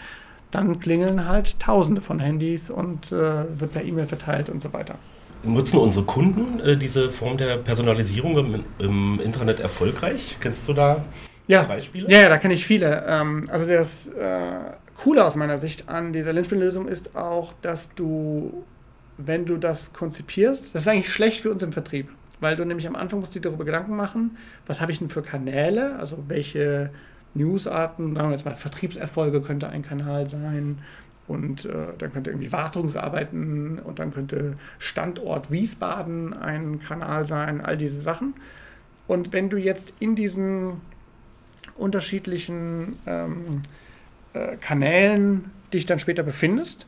dann 0.51 0.79
klingeln 0.79 1.27
halt 1.27 1.60
Tausende 1.60 2.01
von 2.01 2.20
Handys 2.20 2.70
und 2.70 3.12
äh, 3.12 3.43
wird 3.60 3.74
per 3.74 3.84
E-Mail 3.84 4.08
verteilt 4.08 4.50
und 4.50 4.62
so 4.62 4.74
weiter. 4.74 4.96
Nutzen 5.43 5.79
unsere 5.79 6.05
Kunden 6.05 6.60
äh, 6.60 6.77
diese 6.77 7.12
Form 7.12 7.38
der 7.38 7.58
Personalisierung 7.58 8.38
im, 8.38 8.63
im, 8.77 9.20
Internet 9.20 9.60
erfolgreich? 9.60 10.38
Kennst 10.39 10.67
du 10.67 10.74
da 10.74 11.03
ja. 11.48 11.63
Beispiele? 11.63 12.10
Ja, 12.10 12.22
ja 12.22 12.29
da 12.29 12.38
kenne 12.38 12.53
ich 12.53 12.65
viele. 12.65 13.03
Ähm, 13.08 13.46
also 13.50 13.65
das 13.65 14.08
äh, 14.08 14.50
Coole 15.01 15.25
aus 15.25 15.36
meiner 15.36 15.58
Sicht 15.58 15.89
an 15.89 16.13
dieser 16.13 16.34
Linchpin-Lösung 16.34 16.88
ist 16.88 17.15
auch, 17.15 17.53
dass 17.62 17.96
du, 17.96 18.63
wenn 19.17 19.46
du 19.46 19.58
das 19.58 19.93
konzipierst, 19.93 20.75
das 20.75 20.84
ist 20.84 20.88
eigentlich 20.88 21.12
schlecht 21.12 21.41
für 21.41 21.51
uns 21.51 21.63
im 21.63 21.74
Vertrieb, 21.74 22.10
weil 22.39 22.55
du 22.55 22.65
nämlich 22.65 22.88
am 22.88 22.96
Anfang 22.96 23.20
musst 23.20 23.34
dir 23.34 23.41
darüber 23.41 23.65
Gedanken 23.65 23.96
machen, 23.96 24.38
was 24.67 24.79
habe 24.79 24.91
ich 24.91 25.00
denn 25.00 25.10
für 25.10 25.24
Kanäle, 25.24 25.96
also 25.98 26.24
welche 26.27 26.91
Newsarten, 27.34 28.16
sagen 28.16 28.30
wir 28.30 28.36
jetzt 28.36 28.46
mal 28.46 28.56
Vertriebserfolge 28.56 29.42
könnte 29.42 29.70
ein 29.70 29.84
Kanal 29.84 30.28
sein 30.28 30.80
und 31.28 31.66
äh, 31.66 31.70
dann 31.98 32.12
könnte 32.12 32.30
irgendwie 32.30 32.52
Wartungsarbeiten 32.52 33.80
und 33.80 34.00
dann 34.00 34.14
könnte 34.14 34.58
Standort 34.80 35.52
Wiesbaden 35.52 36.34
ein 36.34 36.82
Kanal 36.82 37.26
sein, 37.26 37.62
all 37.62 37.78
diese 37.78 38.02
Sachen. 38.02 38.34
Und 39.08 39.34
wenn 39.34 39.50
du 39.50 39.58
jetzt 39.58 39.94
in 40.00 40.16
diesen 40.16 40.82
unterschiedlichen 41.78 42.96
ähm, 43.06 43.62
äh, 44.34 44.58
Kanälen 44.58 45.52
dich 45.74 45.86
dann 45.86 46.00
später 46.00 46.24
befindest, 46.24 46.86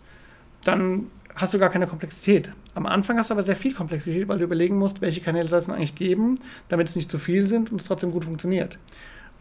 dann 0.66 1.08
hast 1.36 1.54
du 1.54 1.60
gar 1.60 1.70
keine 1.70 1.88
Komplexität. 1.88 2.52
Am 2.76 2.86
Anfang 2.86 3.18
hast 3.18 3.30
du 3.30 3.34
aber 3.34 3.44
sehr 3.44 3.56
viel 3.56 3.74
Komplexität, 3.74 4.28
weil 4.28 4.40
du 4.40 4.44
überlegen 4.44 4.78
musst, 4.78 5.02
welche 5.02 5.22
Kanäle 5.22 5.48
soll 5.48 5.60
es 5.60 5.70
eigentlich 5.70 5.96
geben, 5.96 6.40
damit 6.70 6.90
es 6.90 6.96
nicht 6.96 7.10
zu 7.10 7.18
viel 7.18 7.48
sind 7.48 7.72
und 7.72 7.82
es 7.82 7.88
trotzdem 7.88 8.12
gut 8.12 8.26
funktioniert. 8.26 8.78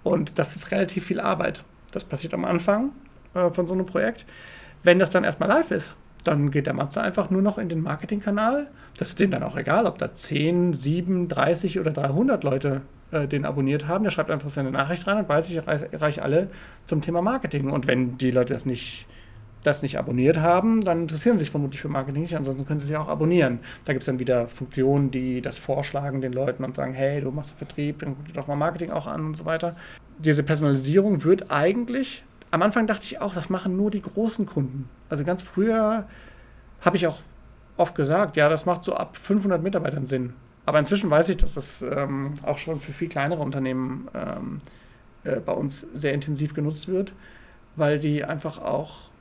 Und 0.02 0.38
das 0.38 0.56
ist 0.56 0.70
relativ 0.70 1.06
viel 1.06 1.20
Arbeit. 1.20 1.64
Das 1.92 2.04
passiert 2.04 2.34
am 2.34 2.44
Anfang 2.44 2.90
äh, 3.34 3.50
von 3.50 3.66
so 3.66 3.74
einem 3.74 3.86
Projekt. 3.86 4.24
Wenn 4.82 4.98
das 4.98 5.10
dann 5.10 5.24
erstmal 5.24 5.48
live 5.48 5.70
ist, 5.70 5.96
dann 6.24 6.50
geht 6.50 6.66
der 6.66 6.74
Matze 6.74 7.02
einfach 7.02 7.30
nur 7.30 7.42
noch 7.42 7.58
in 7.58 7.68
den 7.68 7.82
Marketingkanal. 7.82 8.68
Das 8.96 9.08
ist 9.08 9.20
dem 9.20 9.30
dann 9.30 9.42
auch 9.42 9.56
egal, 9.56 9.86
ob 9.86 9.98
da 9.98 10.14
10, 10.14 10.72
7, 10.72 11.28
30 11.28 11.80
oder 11.80 11.90
300 11.90 12.44
Leute 12.44 12.82
äh, 13.10 13.26
den 13.26 13.44
abonniert 13.44 13.88
haben. 13.88 14.04
Der 14.04 14.10
schreibt 14.10 14.30
einfach 14.30 14.50
seine 14.50 14.70
Nachricht 14.70 15.06
rein 15.06 15.18
und 15.18 15.28
weiß, 15.28 15.50
ich 15.50 15.56
erreiche 15.56 16.22
alle 16.22 16.48
zum 16.86 17.00
Thema 17.00 17.22
Marketing. 17.22 17.70
Und 17.70 17.86
wenn 17.86 18.18
die 18.18 18.30
Leute 18.30 18.54
das 18.54 18.66
nicht 18.66 19.06
das 19.62 19.82
nicht 19.82 19.98
abonniert 19.98 20.38
haben, 20.38 20.80
dann 20.80 21.02
interessieren 21.02 21.38
sie 21.38 21.44
sich 21.44 21.50
vermutlich 21.50 21.80
für 21.80 21.88
Marketing 21.88 22.22
nicht, 22.22 22.36
ansonsten 22.36 22.66
können 22.66 22.80
sie 22.80 22.86
sich 22.86 22.96
auch 22.96 23.08
abonnieren. 23.08 23.60
Da 23.84 23.92
gibt 23.92 24.02
es 24.02 24.06
dann 24.06 24.18
wieder 24.18 24.48
Funktionen, 24.48 25.10
die 25.10 25.40
das 25.40 25.58
vorschlagen 25.58 26.20
den 26.20 26.32
Leuten 26.32 26.64
und 26.64 26.74
sagen, 26.74 26.94
hey, 26.94 27.20
du 27.20 27.30
machst 27.30 27.52
Vertrieb, 27.52 28.00
dann 28.00 28.16
guck 28.16 28.26
dir 28.26 28.32
doch 28.32 28.46
mal 28.46 28.56
Marketing 28.56 28.90
auch 28.90 29.06
an 29.06 29.26
und 29.26 29.36
so 29.36 29.44
weiter. 29.44 29.76
Diese 30.18 30.42
Personalisierung 30.42 31.24
wird 31.24 31.50
eigentlich, 31.50 32.24
am 32.50 32.62
Anfang 32.62 32.86
dachte 32.86 33.04
ich 33.04 33.20
auch, 33.20 33.34
das 33.34 33.50
machen 33.50 33.76
nur 33.76 33.90
die 33.90 34.02
großen 34.02 34.46
Kunden. 34.46 34.88
Also 35.08 35.24
ganz 35.24 35.42
früher 35.42 36.06
habe 36.80 36.96
ich 36.96 37.06
auch 37.06 37.20
oft 37.76 37.94
gesagt, 37.94 38.36
ja, 38.36 38.48
das 38.48 38.66
macht 38.66 38.84
so 38.84 38.94
ab 38.94 39.16
500 39.16 39.62
Mitarbeitern 39.62 40.06
Sinn. 40.06 40.34
Aber 40.66 40.78
inzwischen 40.78 41.10
weiß 41.10 41.28
ich, 41.30 41.38
dass 41.38 41.54
das 41.54 41.82
ähm, 41.82 42.34
auch 42.42 42.58
schon 42.58 42.80
für 42.80 42.92
viel 42.92 43.08
kleinere 43.08 43.42
Unternehmen 43.42 44.08
ähm, 44.14 44.58
äh, 45.24 45.40
bei 45.40 45.52
uns 45.52 45.80
sehr 45.94 46.12
intensiv 46.12 46.54
genutzt 46.54 46.88
wird, 46.88 47.12
weil 47.74 47.98
die 47.98 48.24
einfach 48.24 48.58
auch 48.58 49.11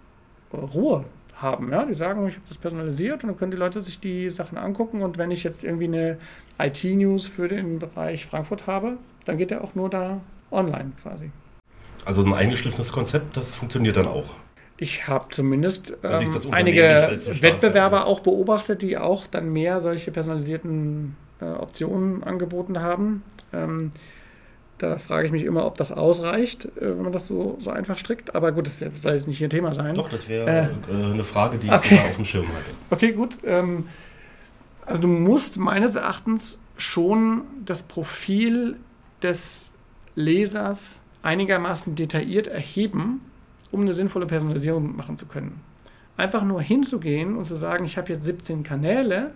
Ruhe 0.54 1.06
haben. 1.36 1.72
Ja? 1.72 1.86
Die 1.86 1.96
sagen, 1.96 2.28
ich 2.28 2.36
habe 2.36 2.46
das 2.48 2.58
personalisiert 2.58 3.24
und 3.24 3.30
dann 3.30 3.38
können 3.38 3.52
die 3.52 3.58
Leute 3.58 3.82
sich 3.82 4.00
die 4.00 4.30
Sachen 4.30 4.58
angucken 4.58 5.02
und 5.02 5.18
wenn 5.18 5.32
ich 5.32 5.44
jetzt 5.44 5.64
irgendwie 5.64 5.86
eine 5.86 6.18
IT-News 6.60 7.28
für 7.28 7.48
den 7.48 7.80
Bereich 7.80 8.26
Frankfurt 8.26 8.68
habe, 8.68 8.98
dann 9.26 9.38
geht 9.38 9.52
der 9.52 9.64
auch 9.64 9.76
nur 9.76 9.90
da 9.90 10.22
online 10.52 10.92
quasi. 11.02 11.32
Also 12.06 12.24
ein 12.24 12.34
eingeschliffenes 12.34 12.92
Konzept, 12.92 13.38
das 13.38 13.56
funktioniert 13.56 13.98
dann 13.98 14.08
auch. 14.08 14.26
Ich 14.78 15.08
habe 15.08 15.28
zumindest 15.30 15.96
ähm, 16.04 16.36
einige 16.50 17.20
Wettbewerber 17.40 18.08
auch 18.08 18.22
beobachtet, 18.22 18.82
die 18.82 18.98
auch 18.98 19.28
dann 19.28 19.54
mehr 19.54 19.80
solche 19.80 20.10
personalisierten 20.12 21.16
äh, 21.40 21.46
Optionen 21.46 22.24
angeboten 22.24 22.82
haben. 22.82 23.22
Ähm, 23.54 23.92
da 24.82 24.98
frage 24.98 25.28
ich 25.28 25.32
mich 25.32 25.44
immer, 25.44 25.66
ob 25.66 25.78
das 25.78 25.92
ausreicht, 25.92 26.66
äh, 26.66 26.82
wenn 26.82 27.04
man 27.04 27.12
das 27.12 27.28
so, 27.28 27.58
so 27.60 27.70
einfach 27.70 27.98
strickt. 27.98 28.36
Aber 28.36 28.52
gut, 28.52 28.68
das 28.68 28.80
soll 28.80 29.14
jetzt 29.14 29.28
nicht 29.28 29.40
Ihr 29.42 29.50
Thema 29.50 29.74
sein. 29.74 29.96
Doch, 29.96 30.10
das 30.10 30.28
wäre 30.28 30.50
äh, 30.50 30.92
äh, 30.92 31.12
eine 31.12 31.24
Frage, 31.24 31.58
die 31.58 31.70
okay. 31.70 31.80
ich 31.84 31.90
sogar 31.92 32.06
auf 32.06 32.16
dem 32.16 32.26
Schirm 32.26 32.48
hatte. 32.48 32.72
Okay, 32.90 33.12
gut. 33.12 33.38
Ähm, 33.46 33.88
also 34.86 35.02
du 35.02 35.08
musst 35.08 35.58
meines 35.58 35.96
Erachtens 35.96 36.58
schon 36.78 37.44
das 37.64 37.84
Profil 37.84 38.78
des 39.22 39.72
Lesers 40.16 41.00
einigermaßen 41.22 41.96
detailliert 41.96 42.48
erheben, 42.48 43.22
um 43.72 43.82
eine 43.82 43.94
sinnvolle 43.94 44.26
Personalisierung 44.26 44.96
machen 44.96 45.18
zu 45.18 45.28
können. 45.28 45.62
Einfach 46.18 46.44
nur 46.44 46.62
hinzugehen 46.62 47.38
und 47.38 47.46
zu 47.46 47.56
sagen, 47.56 47.86
ich 47.86 47.98
habe 47.98 48.12
jetzt 48.12 48.26
17 48.26 48.64
Kanäle 48.64 49.32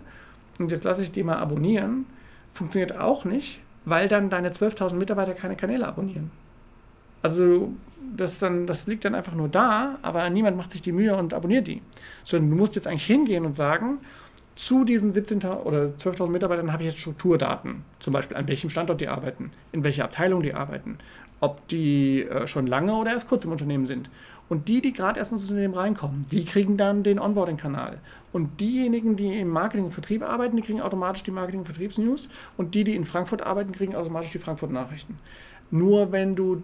und 0.58 0.70
jetzt 0.70 0.84
lasse 0.84 1.02
ich 1.02 1.12
die 1.12 1.22
mal 1.22 1.38
abonnieren, 1.38 2.06
funktioniert 2.52 2.98
auch 2.98 3.24
nicht, 3.24 3.60
weil 3.86 4.08
dann 4.08 4.28
deine 4.28 4.50
12.000 4.50 4.94
Mitarbeiter 4.94 5.32
keine 5.32 5.56
Kanäle 5.56 5.88
abonnieren. 5.88 6.30
Also 7.22 7.72
das, 8.16 8.38
dann, 8.40 8.66
das 8.66 8.86
liegt 8.86 9.04
dann 9.04 9.14
einfach 9.14 9.34
nur 9.34 9.48
da, 9.48 9.98
aber 10.02 10.28
niemand 10.28 10.56
macht 10.56 10.72
sich 10.72 10.82
die 10.82 10.92
Mühe 10.92 11.16
und 11.16 11.32
abonniert 11.32 11.66
die. 11.66 11.80
Sondern 12.24 12.50
du 12.50 12.56
musst 12.56 12.74
jetzt 12.74 12.86
eigentlich 12.86 13.06
hingehen 13.06 13.46
und 13.46 13.54
sagen, 13.54 13.98
zu 14.56 14.84
diesen 14.84 15.12
17.000 15.12 15.62
oder 15.62 15.92
12.000 15.98 16.28
Mitarbeitern 16.28 16.72
habe 16.72 16.82
ich 16.82 16.90
jetzt 16.90 16.98
Strukturdaten. 16.98 17.84
Zum 18.00 18.12
Beispiel 18.12 18.36
an 18.36 18.48
welchem 18.48 18.70
Standort 18.70 19.00
die 19.00 19.08
arbeiten, 19.08 19.52
in 19.72 19.84
welcher 19.84 20.04
Abteilung 20.04 20.42
die 20.42 20.54
arbeiten, 20.54 20.98
ob 21.40 21.66
die 21.68 22.22
äh, 22.22 22.46
schon 22.46 22.66
lange 22.66 22.94
oder 22.94 23.12
erst 23.12 23.28
kurz 23.28 23.44
im 23.44 23.52
Unternehmen 23.52 23.86
sind. 23.86 24.10
Und 24.48 24.68
die, 24.68 24.80
die 24.80 24.92
gerade 24.92 25.18
erst 25.18 25.32
ins 25.32 25.44
Unternehmen 25.44 25.74
reinkommen, 25.74 26.26
die 26.30 26.44
kriegen 26.44 26.76
dann 26.76 27.02
den 27.02 27.18
Onboarding-Kanal. 27.18 27.98
Und 28.32 28.60
diejenigen, 28.60 29.16
die 29.16 29.40
im 29.40 29.48
Marketing 29.48 29.86
und 29.86 29.92
Vertrieb 29.92 30.22
arbeiten, 30.22 30.56
die 30.56 30.62
kriegen 30.62 30.80
automatisch 30.80 31.24
die 31.24 31.32
Marketing- 31.32 31.60
und 31.60 31.66
Vertriebsnews. 31.66 32.28
Und 32.56 32.74
die, 32.74 32.84
die 32.84 32.94
in 32.94 33.04
Frankfurt 33.04 33.42
arbeiten, 33.42 33.72
kriegen 33.72 33.96
automatisch 33.96 34.30
die 34.30 34.38
Frankfurt-Nachrichten. 34.38 35.18
Nur 35.70 36.12
wenn 36.12 36.36
du 36.36 36.62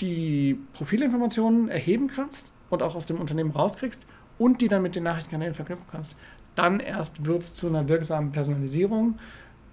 die 0.00 0.58
Profilinformationen 0.74 1.68
erheben 1.68 2.08
kannst 2.08 2.50
und 2.70 2.82
auch 2.82 2.94
aus 2.94 3.06
dem 3.06 3.20
Unternehmen 3.20 3.50
rauskriegst 3.50 4.06
und 4.38 4.60
die 4.60 4.68
dann 4.68 4.82
mit 4.82 4.94
den 4.94 5.04
Nachrichtenkanälen 5.04 5.54
verknüpfen 5.54 5.86
kannst, 5.90 6.14
dann 6.54 6.80
erst 6.80 7.24
wird 7.26 7.42
es 7.42 7.54
zu 7.54 7.68
einer 7.68 7.88
wirksamen 7.88 8.32
Personalisierung. 8.32 9.18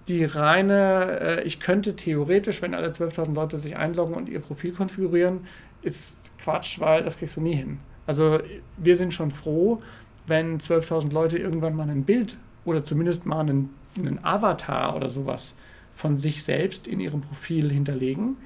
Die 0.08 0.26
reine, 0.26 1.20
äh, 1.22 1.44
ich 1.44 1.60
könnte 1.60 1.96
theoretisch, 1.96 2.62
wenn 2.62 2.74
alle 2.74 2.90
12.000 2.90 3.34
Leute 3.34 3.58
sich 3.58 3.78
einloggen 3.78 4.16
und 4.16 4.28
ihr 4.28 4.40
Profil 4.40 4.74
konfigurieren, 4.74 5.42
ist 5.84 6.38
Quatsch, 6.40 6.80
weil 6.80 7.04
das 7.04 7.18
kriegst 7.18 7.38
du 7.38 7.42
nie 7.42 7.56
hin. 7.56 7.80
Also 8.06 8.40
wir 8.78 8.98
sind 8.98 9.14
schon 9.14 9.32
froh, 9.32 9.82
wenn 10.28 10.60
12.000 10.60 11.12
Leute 11.14 11.38
irgendwann 11.38 11.76
mal 11.76 11.90
ein 11.90 12.04
Bild 12.04 12.38
oder 12.66 12.84
zumindest 12.84 13.26
mal 13.26 13.40
einen, 13.40 13.70
einen 13.98 14.24
Avatar 14.24 14.96
oder 14.96 15.10
sowas 15.10 15.54
von 15.96 16.18
sich 16.18 16.44
selbst 16.44 16.88
in 16.88 17.00
ihrem 17.00 17.22
Profil 17.22 17.72
hinterlegen. 17.72 18.38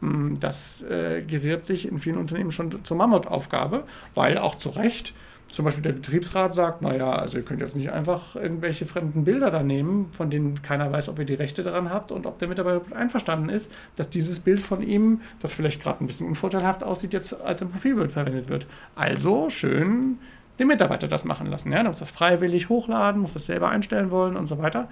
Mm, 0.00 0.34
das 0.40 0.82
äh, 0.82 1.22
geriert 1.22 1.64
sich 1.64 1.88
in 1.88 1.98
vielen 1.98 2.18
Unternehmen 2.18 2.52
schon 2.52 2.84
zur 2.84 2.96
Mammutaufgabe, 2.96 3.84
weil 4.14 4.38
auch 4.38 4.56
zu 4.56 4.70
Recht 4.70 5.14
zum 5.56 5.64
Beispiel 5.64 5.84
der 5.84 5.92
Betriebsrat 5.92 6.54
sagt, 6.54 6.82
naja, 6.82 7.12
also 7.12 7.38
ihr 7.38 7.44
könnt 7.44 7.60
jetzt 7.60 7.76
nicht 7.76 7.90
einfach 7.90 8.36
irgendwelche 8.36 8.84
fremden 8.84 9.24
Bilder 9.24 9.50
da 9.50 9.62
nehmen, 9.62 10.10
von 10.12 10.28
denen 10.28 10.60
keiner 10.60 10.92
weiß, 10.92 11.08
ob 11.08 11.18
ihr 11.18 11.24
die 11.24 11.32
Rechte 11.32 11.62
daran 11.62 11.88
habt 11.88 12.12
und 12.12 12.26
ob 12.26 12.38
der 12.38 12.48
Mitarbeiter 12.48 12.82
einverstanden 12.94 13.48
ist, 13.48 13.72
dass 13.96 14.10
dieses 14.10 14.38
Bild 14.38 14.60
von 14.60 14.82
ihm, 14.82 15.22
das 15.40 15.54
vielleicht 15.54 15.82
gerade 15.82 16.04
ein 16.04 16.06
bisschen 16.06 16.26
unvorteilhaft 16.26 16.84
aussieht, 16.84 17.14
jetzt 17.14 17.40
als 17.40 17.62
ein 17.62 17.70
Profilbild 17.70 18.12
verwendet 18.12 18.50
wird. 18.50 18.66
Also 18.96 19.48
schön 19.48 20.18
den 20.58 20.66
Mitarbeiter 20.66 21.08
das 21.08 21.24
machen 21.24 21.46
lassen. 21.46 21.72
Ja? 21.72 21.78
Der 21.78 21.88
muss 21.88 22.00
das 22.00 22.10
freiwillig 22.10 22.68
hochladen, 22.68 23.22
muss 23.22 23.32
das 23.32 23.46
selber 23.46 23.70
einstellen 23.70 24.10
wollen 24.10 24.36
und 24.36 24.48
so 24.48 24.58
weiter. 24.58 24.88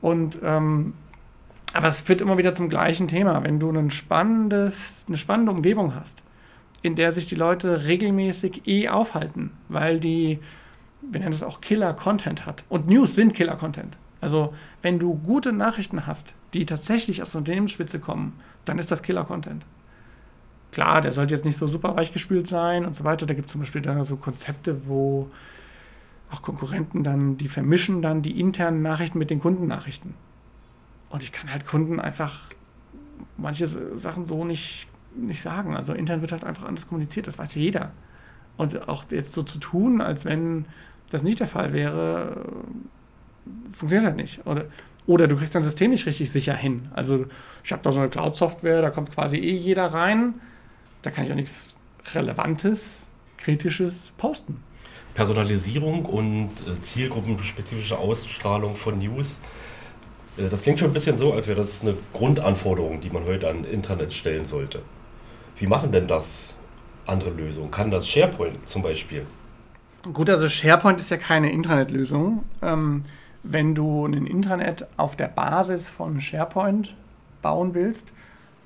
Und 0.00 0.38
ähm, 0.44 0.94
aber 1.72 1.88
es 1.88 2.02
führt 2.02 2.20
immer 2.20 2.38
wieder 2.38 2.54
zum 2.54 2.68
gleichen 2.68 3.08
Thema. 3.08 3.42
Wenn 3.42 3.58
du 3.58 3.70
ein 3.70 3.90
spannendes, 3.90 5.04
eine 5.08 5.18
spannende 5.18 5.50
Umgebung 5.50 5.96
hast, 5.96 6.22
in 6.82 6.94
der 6.94 7.12
sich 7.12 7.26
die 7.26 7.34
Leute 7.34 7.84
regelmäßig 7.84 8.66
eh 8.66 8.88
aufhalten, 8.88 9.50
weil 9.68 10.00
die, 10.00 10.38
wir 11.02 11.20
nennen 11.20 11.32
das 11.32 11.42
auch 11.42 11.60
Killer-Content 11.60 12.46
hat. 12.46 12.64
Und 12.68 12.88
News 12.88 13.14
sind 13.14 13.34
Killer-Content. 13.34 13.96
Also 14.20 14.54
wenn 14.82 14.98
du 14.98 15.14
gute 15.14 15.52
Nachrichten 15.52 16.06
hast, 16.06 16.34
die 16.54 16.66
tatsächlich 16.66 17.22
aus 17.22 17.32
der 17.32 17.40
Unternehmensspitze 17.40 17.98
kommen, 17.98 18.38
dann 18.64 18.78
ist 18.78 18.90
das 18.90 19.02
Killer-Content. 19.02 19.64
klar, 20.70 21.00
der 21.00 21.12
sollte 21.12 21.34
jetzt 21.34 21.44
nicht 21.44 21.56
so 21.56 21.66
super 21.66 21.96
weichgespült 21.96 22.46
sein 22.46 22.84
und 22.84 22.94
so 22.94 23.04
weiter. 23.04 23.26
Da 23.26 23.34
gibt 23.34 23.46
es 23.46 23.52
zum 23.52 23.60
Beispiel 23.62 23.80
da 23.80 24.04
so 24.04 24.16
Konzepte, 24.16 24.86
wo 24.86 25.30
auch 26.30 26.42
Konkurrenten 26.42 27.02
dann, 27.04 27.38
die 27.38 27.48
vermischen 27.48 28.02
dann 28.02 28.22
die 28.22 28.38
internen 28.38 28.82
Nachrichten 28.82 29.18
mit 29.18 29.30
den 29.30 29.40
Kundennachrichten. 29.40 30.14
Und 31.10 31.22
ich 31.22 31.32
kann 31.32 31.50
halt 31.50 31.66
Kunden 31.66 32.00
einfach 32.00 32.50
manche 33.36 33.66
Sachen 33.66 34.26
so 34.26 34.44
nicht, 34.44 34.86
nicht 35.26 35.42
sagen. 35.42 35.76
Also 35.76 35.92
intern 35.92 36.20
wird 36.20 36.32
halt 36.32 36.44
einfach 36.44 36.66
anders 36.66 36.88
kommuniziert, 36.88 37.26
das 37.26 37.38
weiß 37.38 37.54
jeder. 37.54 37.92
Und 38.56 38.88
auch 38.88 39.04
jetzt 39.10 39.32
so 39.32 39.42
zu 39.42 39.58
tun, 39.58 40.00
als 40.00 40.24
wenn 40.24 40.66
das 41.10 41.22
nicht 41.22 41.40
der 41.40 41.46
Fall 41.46 41.72
wäre, 41.72 42.44
funktioniert 43.72 44.06
halt 44.06 44.16
nicht. 44.16 44.46
Oder, 44.46 44.66
oder 45.06 45.28
du 45.28 45.36
kriegst 45.36 45.54
dein 45.54 45.62
System 45.62 45.90
nicht 45.90 46.06
richtig 46.06 46.30
sicher 46.30 46.54
hin. 46.54 46.88
Also 46.94 47.26
ich 47.64 47.72
habe 47.72 47.82
da 47.82 47.92
so 47.92 48.00
eine 48.00 48.08
Cloud-Software, 48.08 48.82
da 48.82 48.90
kommt 48.90 49.12
quasi 49.12 49.36
eh 49.36 49.56
jeder 49.56 49.86
rein. 49.86 50.34
Da 51.02 51.10
kann 51.10 51.24
ich 51.24 51.30
auch 51.30 51.36
nichts 51.36 51.76
Relevantes, 52.14 53.06
Kritisches 53.38 54.12
posten. 54.18 54.62
Personalisierung 55.14 56.04
und 56.04 56.50
äh, 56.66 56.80
zielgruppenspezifische 56.82 57.98
Ausstrahlung 57.98 58.76
von 58.76 58.98
News. 58.98 59.40
Äh, 60.36 60.48
das 60.48 60.62
klingt 60.62 60.78
schon 60.78 60.90
ein 60.90 60.94
bisschen 60.94 61.16
so, 61.16 61.32
als 61.32 61.48
wäre 61.48 61.58
das 61.58 61.82
eine 61.82 61.94
Grundanforderung, 62.12 63.00
die 63.00 63.10
man 63.10 63.24
heute 63.24 63.48
an 63.48 63.64
Internet 63.64 64.12
stellen 64.12 64.44
sollte. 64.44 64.82
Wie 65.58 65.66
machen 65.66 65.92
denn 65.92 66.06
das 66.06 66.54
andere 67.06 67.30
Lösungen? 67.30 67.70
Kann 67.70 67.90
das 67.90 68.06
SharePoint 68.08 68.68
zum 68.68 68.82
Beispiel? 68.82 69.26
Gut, 70.12 70.30
also 70.30 70.48
SharePoint 70.48 71.00
ist 71.00 71.10
ja 71.10 71.16
keine 71.16 71.50
Intranet-Lösung. 71.50 72.44
Ähm, 72.62 73.04
wenn 73.42 73.74
du 73.74 74.06
ein 74.06 74.26
Intranet 74.26 74.86
auf 74.96 75.16
der 75.16 75.28
Basis 75.28 75.90
von 75.90 76.20
SharePoint 76.20 76.94
bauen 77.42 77.74
willst, 77.74 78.12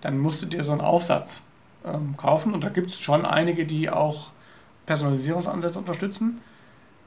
dann 0.01 0.19
musst 0.19 0.43
du 0.43 0.47
dir 0.47 0.65
so 0.65 0.73
einen 0.73 0.81
Aufsatz 0.81 1.43
ähm, 1.85 2.17
kaufen. 2.17 2.53
Und 2.53 2.65
da 2.65 2.69
gibt 2.69 2.89
es 2.89 3.01
schon 3.01 3.25
einige, 3.25 3.65
die 3.65 3.89
auch 3.91 4.31
Personalisierungsansätze 4.87 5.79
unterstützen. 5.79 6.41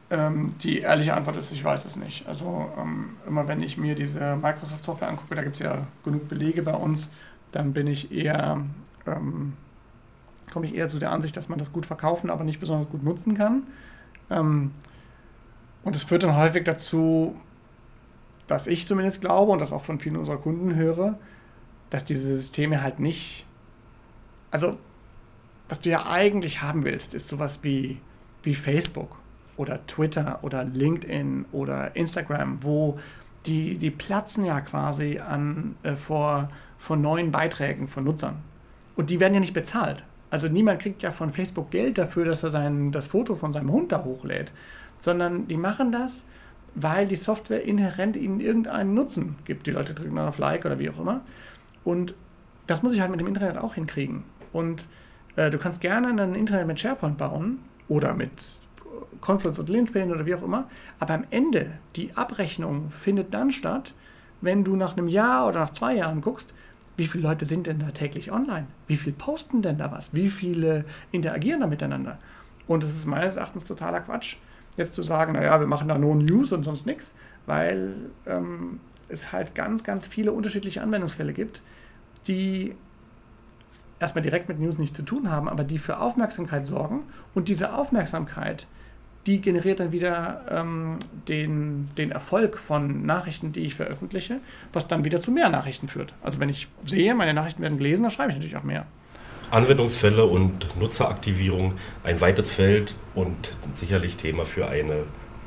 Ähm, 0.10 0.48
die 0.62 0.80
ehrliche 0.80 1.14
Antwort 1.16 1.38
ist, 1.38 1.52
ich 1.52 1.64
weiß 1.64 1.86
es 1.86 1.96
nicht. 1.96 2.28
Also 2.28 2.70
ähm, 2.78 3.18
immer 3.28 3.48
wenn 3.48 3.62
ich 3.62 3.78
mir 3.78 3.96
diese 3.96 4.36
Microsoft-Software 4.36 5.10
angucke, 5.10 5.36
da 5.36 5.44
gibt 5.44 5.56
es 5.56 5.62
ja 5.62 5.88
genug 6.04 6.28
Belege 6.28 6.62
bei 6.62 6.74
uns, 6.74 7.10
dann 7.52 7.74
bin 7.74 7.88
ich 7.88 8.12
eher, 8.12 8.62
komme 10.56 10.68
ich 10.68 10.76
eher 10.76 10.88
zu 10.88 11.00
der 11.00 11.12
Ansicht, 11.12 11.36
dass 11.36 11.50
man 11.50 11.60
das 11.60 11.74
gut 11.74 11.86
verkaufen, 11.86 12.30
aber 12.30 12.46
nicht 12.46 12.62
besonders 12.62 12.90
gut 12.90 13.04
nutzen 13.04 13.36
kann. 13.36 13.64
Ähm, 14.30 14.72
und 15.84 15.98
es 15.98 16.04
führt 16.04 16.24
dann 16.24 16.38
häufig 16.38 16.64
dazu, 16.64 17.36
dass 18.48 18.66
ich 18.66 18.88
zumindest 18.88 19.20
glaube 19.20 19.52
und 19.52 19.60
das 19.60 19.74
auch 19.74 19.84
von 19.84 20.00
vielen 20.00 20.16
unserer 20.16 20.38
Kunden 20.38 20.74
höre, 20.76 21.20
dass 21.90 22.06
diese 22.06 22.38
Systeme 22.38 22.82
halt 22.82 23.02
nicht, 23.02 23.46
also 24.50 24.78
was 25.68 25.82
du 25.82 25.90
ja 25.90 26.06
eigentlich 26.06 26.62
haben 26.62 26.86
willst, 26.86 27.16
ist 27.16 27.28
sowas 27.28 27.60
wie, 27.62 28.00
wie 28.44 28.56
Facebook 28.56 29.18
oder 29.58 29.86
Twitter 29.88 30.40
oder 30.42 30.64
LinkedIn 30.64 31.48
oder 31.52 31.98
Instagram, 31.98 32.64
wo 32.64 32.98
die, 33.46 33.76
die 33.78 33.92
platzen 33.92 34.46
ja 34.46 34.62
quasi 34.62 35.20
an, 35.20 35.76
äh, 35.84 35.98
vor, 35.98 36.48
vor 36.78 36.96
neuen 36.96 37.34
Beiträgen 37.34 37.90
von 37.90 38.06
Nutzern. 38.06 38.38
Und 38.96 39.10
die 39.10 39.20
werden 39.20 39.34
ja 39.34 39.42
nicht 39.42 39.54
bezahlt. 39.54 40.06
Also 40.30 40.48
niemand 40.48 40.82
kriegt 40.82 41.04
ja 41.04 41.12
von 41.12 41.32
Facebook 41.32 41.72
Geld 41.72 41.98
dafür, 41.98 42.26
dass 42.26 42.44
er 42.44 42.50
sein, 42.50 42.92
das 42.92 43.08
Foto 43.08 43.36
von 43.36 43.54
seinem 43.54 43.72
Hund 43.72 43.92
da 43.92 44.04
hochlädt, 44.04 44.52
sondern 44.98 45.48
die 45.48 45.58
machen 45.58 45.92
das, 45.92 46.26
weil 46.74 47.08
die 47.08 47.16
Software 47.16 47.64
inhärent 47.64 48.18
ihnen 48.18 48.40
irgendeinen 48.40 48.94
Nutzen 48.94 49.38
gibt. 49.46 49.68
Die 49.68 49.72
Leute 49.72 49.94
drücken 49.94 50.16
dann 50.16 50.28
auf 50.28 50.38
Like 50.38 50.66
oder 50.66 50.80
wie 50.80 50.90
auch 50.90 51.00
immer. 51.00 51.22
Und 51.84 52.16
das 52.68 52.84
muss 52.84 52.94
ich 52.94 53.02
halt 53.02 53.12
mit 53.12 53.20
dem 53.20 53.28
Internet 53.28 53.58
auch 53.58 53.76
hinkriegen. 53.76 54.24
Und 54.52 54.88
äh, 55.36 55.50
du 55.50 55.58
kannst 55.58 55.82
gerne 55.82 56.08
ein 56.22 56.36
Internet 56.36 56.68
mit 56.68 56.80
SharePoint 56.80 57.18
bauen 57.18 57.60
oder 57.88 58.14
mit 58.14 58.60
Confluence 59.22 59.60
und 59.60 59.70
Linspin 59.70 60.12
oder 60.12 60.26
wie 60.26 60.36
auch 60.36 60.44
immer. 60.44 60.68
Aber 61.00 61.14
am 61.14 61.26
Ende, 61.30 61.72
die 61.96 62.16
Abrechnung 62.16 62.90
findet 62.92 63.34
dann 63.34 63.52
statt, 63.52 63.94
wenn 64.42 64.64
du 64.64 64.76
nach 64.76 64.98
einem 64.98 65.08
Jahr 65.08 65.48
oder 65.48 65.60
nach 65.60 65.72
zwei 65.72 65.96
Jahren 65.96 66.22
guckst, 66.22 66.54
wie 66.98 67.08
viele 67.08 67.28
Leute 67.28 67.46
sind 67.46 67.68
denn 67.68 67.80
da 67.80 67.92
täglich 67.92 68.32
online? 68.32 68.68
Wie 68.88 68.98
viele 68.98 69.16
posten 69.16 69.62
denn 69.62 69.78
da 69.78 69.92
was? 69.92 70.14
Wie 70.14 70.30
viele 70.30 70.86
interagieren 71.12 71.62
da 71.62 71.68
miteinander? 71.68 72.18
Und 72.68 72.84
es 72.84 72.96
ist 72.96 73.06
meines 73.06 73.36
Erachtens 73.36 73.66
totaler 73.66 74.02
Quatsch, 74.02 74.38
jetzt 74.78 74.94
zu 74.94 75.04
sagen, 75.04 75.34
naja, 75.34 75.60
wir 75.60 75.68
machen 75.68 75.88
da 75.88 75.98
nur 75.98 76.16
News 76.16 76.52
und 76.52 76.64
sonst 76.64 76.86
nichts, 76.86 77.16
weil 77.46 77.96
ähm, 78.26 78.80
es 79.08 79.32
halt 79.32 79.56
ganz, 79.56 79.84
ganz 79.84 80.08
viele 80.08 80.32
unterschiedliche 80.32 80.82
Anwendungsfälle 80.82 81.34
gibt, 81.34 81.62
die 82.28 82.76
erstmal 84.00 84.24
direkt 84.24 84.50
mit 84.50 84.60
News 84.60 84.78
nichts 84.78 84.98
zu 84.98 85.04
tun 85.04 85.30
haben, 85.30 85.48
aber 85.48 85.64
die 85.64 85.78
für 85.78 86.00
Aufmerksamkeit 86.00 86.68
sorgen 86.68 87.04
und 87.34 87.48
diese 87.48 87.74
Aufmerksamkeit 87.74 88.68
die 89.26 89.42
generiert 89.42 89.80
dann 89.80 89.92
wieder 89.92 90.42
ähm, 90.50 91.00
den, 91.28 91.90
den 91.98 92.12
Erfolg 92.12 92.58
von 92.58 93.06
Nachrichten, 93.06 93.52
die 93.52 93.62
ich 93.62 93.76
veröffentliche, 93.76 94.40
was 94.72 94.88
dann 94.88 95.04
wieder 95.04 95.20
zu 95.20 95.32
mehr 95.32 95.50
Nachrichten 95.50 95.88
führt. 95.88 96.14
Also 96.22 96.40
wenn 96.40 96.50
ich 96.50 96.68
sehe, 96.86 97.16
meine 97.16 97.34
Nachrichten 97.34 97.62
werden 97.62 97.78
gelesen, 97.78 98.04
dann 98.04 98.12
schreibe 98.12 98.32
ich 98.32 98.38
natürlich 98.38 98.58
auch 98.58 98.64
mehr. 98.64 98.86
Anwendungsfälle 99.52 100.26
und 100.26 100.80
Nutzeraktivierung, 100.80 101.74
ein 102.04 102.20
weites 102.22 102.52
Feld 102.52 102.96
und 103.14 103.54
sicherlich 103.74 104.18
Thema 104.18 104.46
für 104.46 104.68
eine 104.68 105.04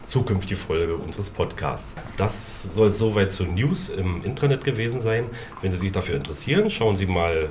zukünftige 0.06 0.56
Folge 0.56 0.96
unseres 0.96 1.30
Podcasts. 1.30 1.94
Das 2.16 2.62
soll 2.62 2.94
soweit 2.94 3.32
zu 3.32 3.44
News 3.44 3.90
im 3.90 4.24
Internet 4.24 4.64
gewesen 4.64 5.00
sein. 5.00 5.26
Wenn 5.60 5.72
Sie 5.72 5.78
sich 5.78 5.92
dafür 5.92 6.16
interessieren, 6.16 6.70
schauen 6.70 6.96
Sie 6.96 7.06
mal 7.06 7.50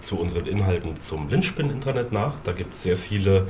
zu 0.00 0.18
unseren 0.18 0.46
Inhalten 0.46 1.00
zum 1.00 1.28
Linspin-Internet 1.28 2.12
nach. 2.12 2.34
Da 2.44 2.52
gibt 2.52 2.74
es 2.74 2.84
sehr 2.84 2.96
viele 2.96 3.48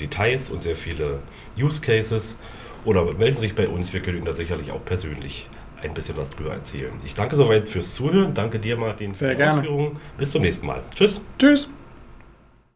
Details 0.00 0.50
und 0.50 0.62
sehr 0.62 0.76
viele 0.76 1.20
Use 1.58 1.80
Cases 1.80 2.36
oder 2.84 3.04
melden 3.04 3.34
Sie 3.36 3.42
sich 3.42 3.54
bei 3.54 3.68
uns. 3.68 3.92
Wir 3.92 4.00
können 4.00 4.18
Ihnen 4.18 4.26
da 4.26 4.32
sicherlich 4.32 4.70
auch 4.70 4.84
persönlich 4.84 5.48
ein 5.82 5.94
bisschen 5.94 6.16
was 6.16 6.30
drüber 6.30 6.52
erzählen. 6.52 6.92
Ich 7.04 7.14
danke 7.14 7.36
soweit 7.36 7.68
fürs 7.68 7.94
Zuhören. 7.94 8.34
Danke 8.34 8.58
dir, 8.58 8.76
Martin, 8.76 9.14
für 9.14 9.34
die 9.34 9.42
Ausführungen. 9.42 10.00
Bis 10.16 10.32
zum 10.32 10.42
nächsten 10.42 10.66
Mal. 10.66 10.82
Tschüss. 10.94 11.20
Tschüss. 11.38 11.68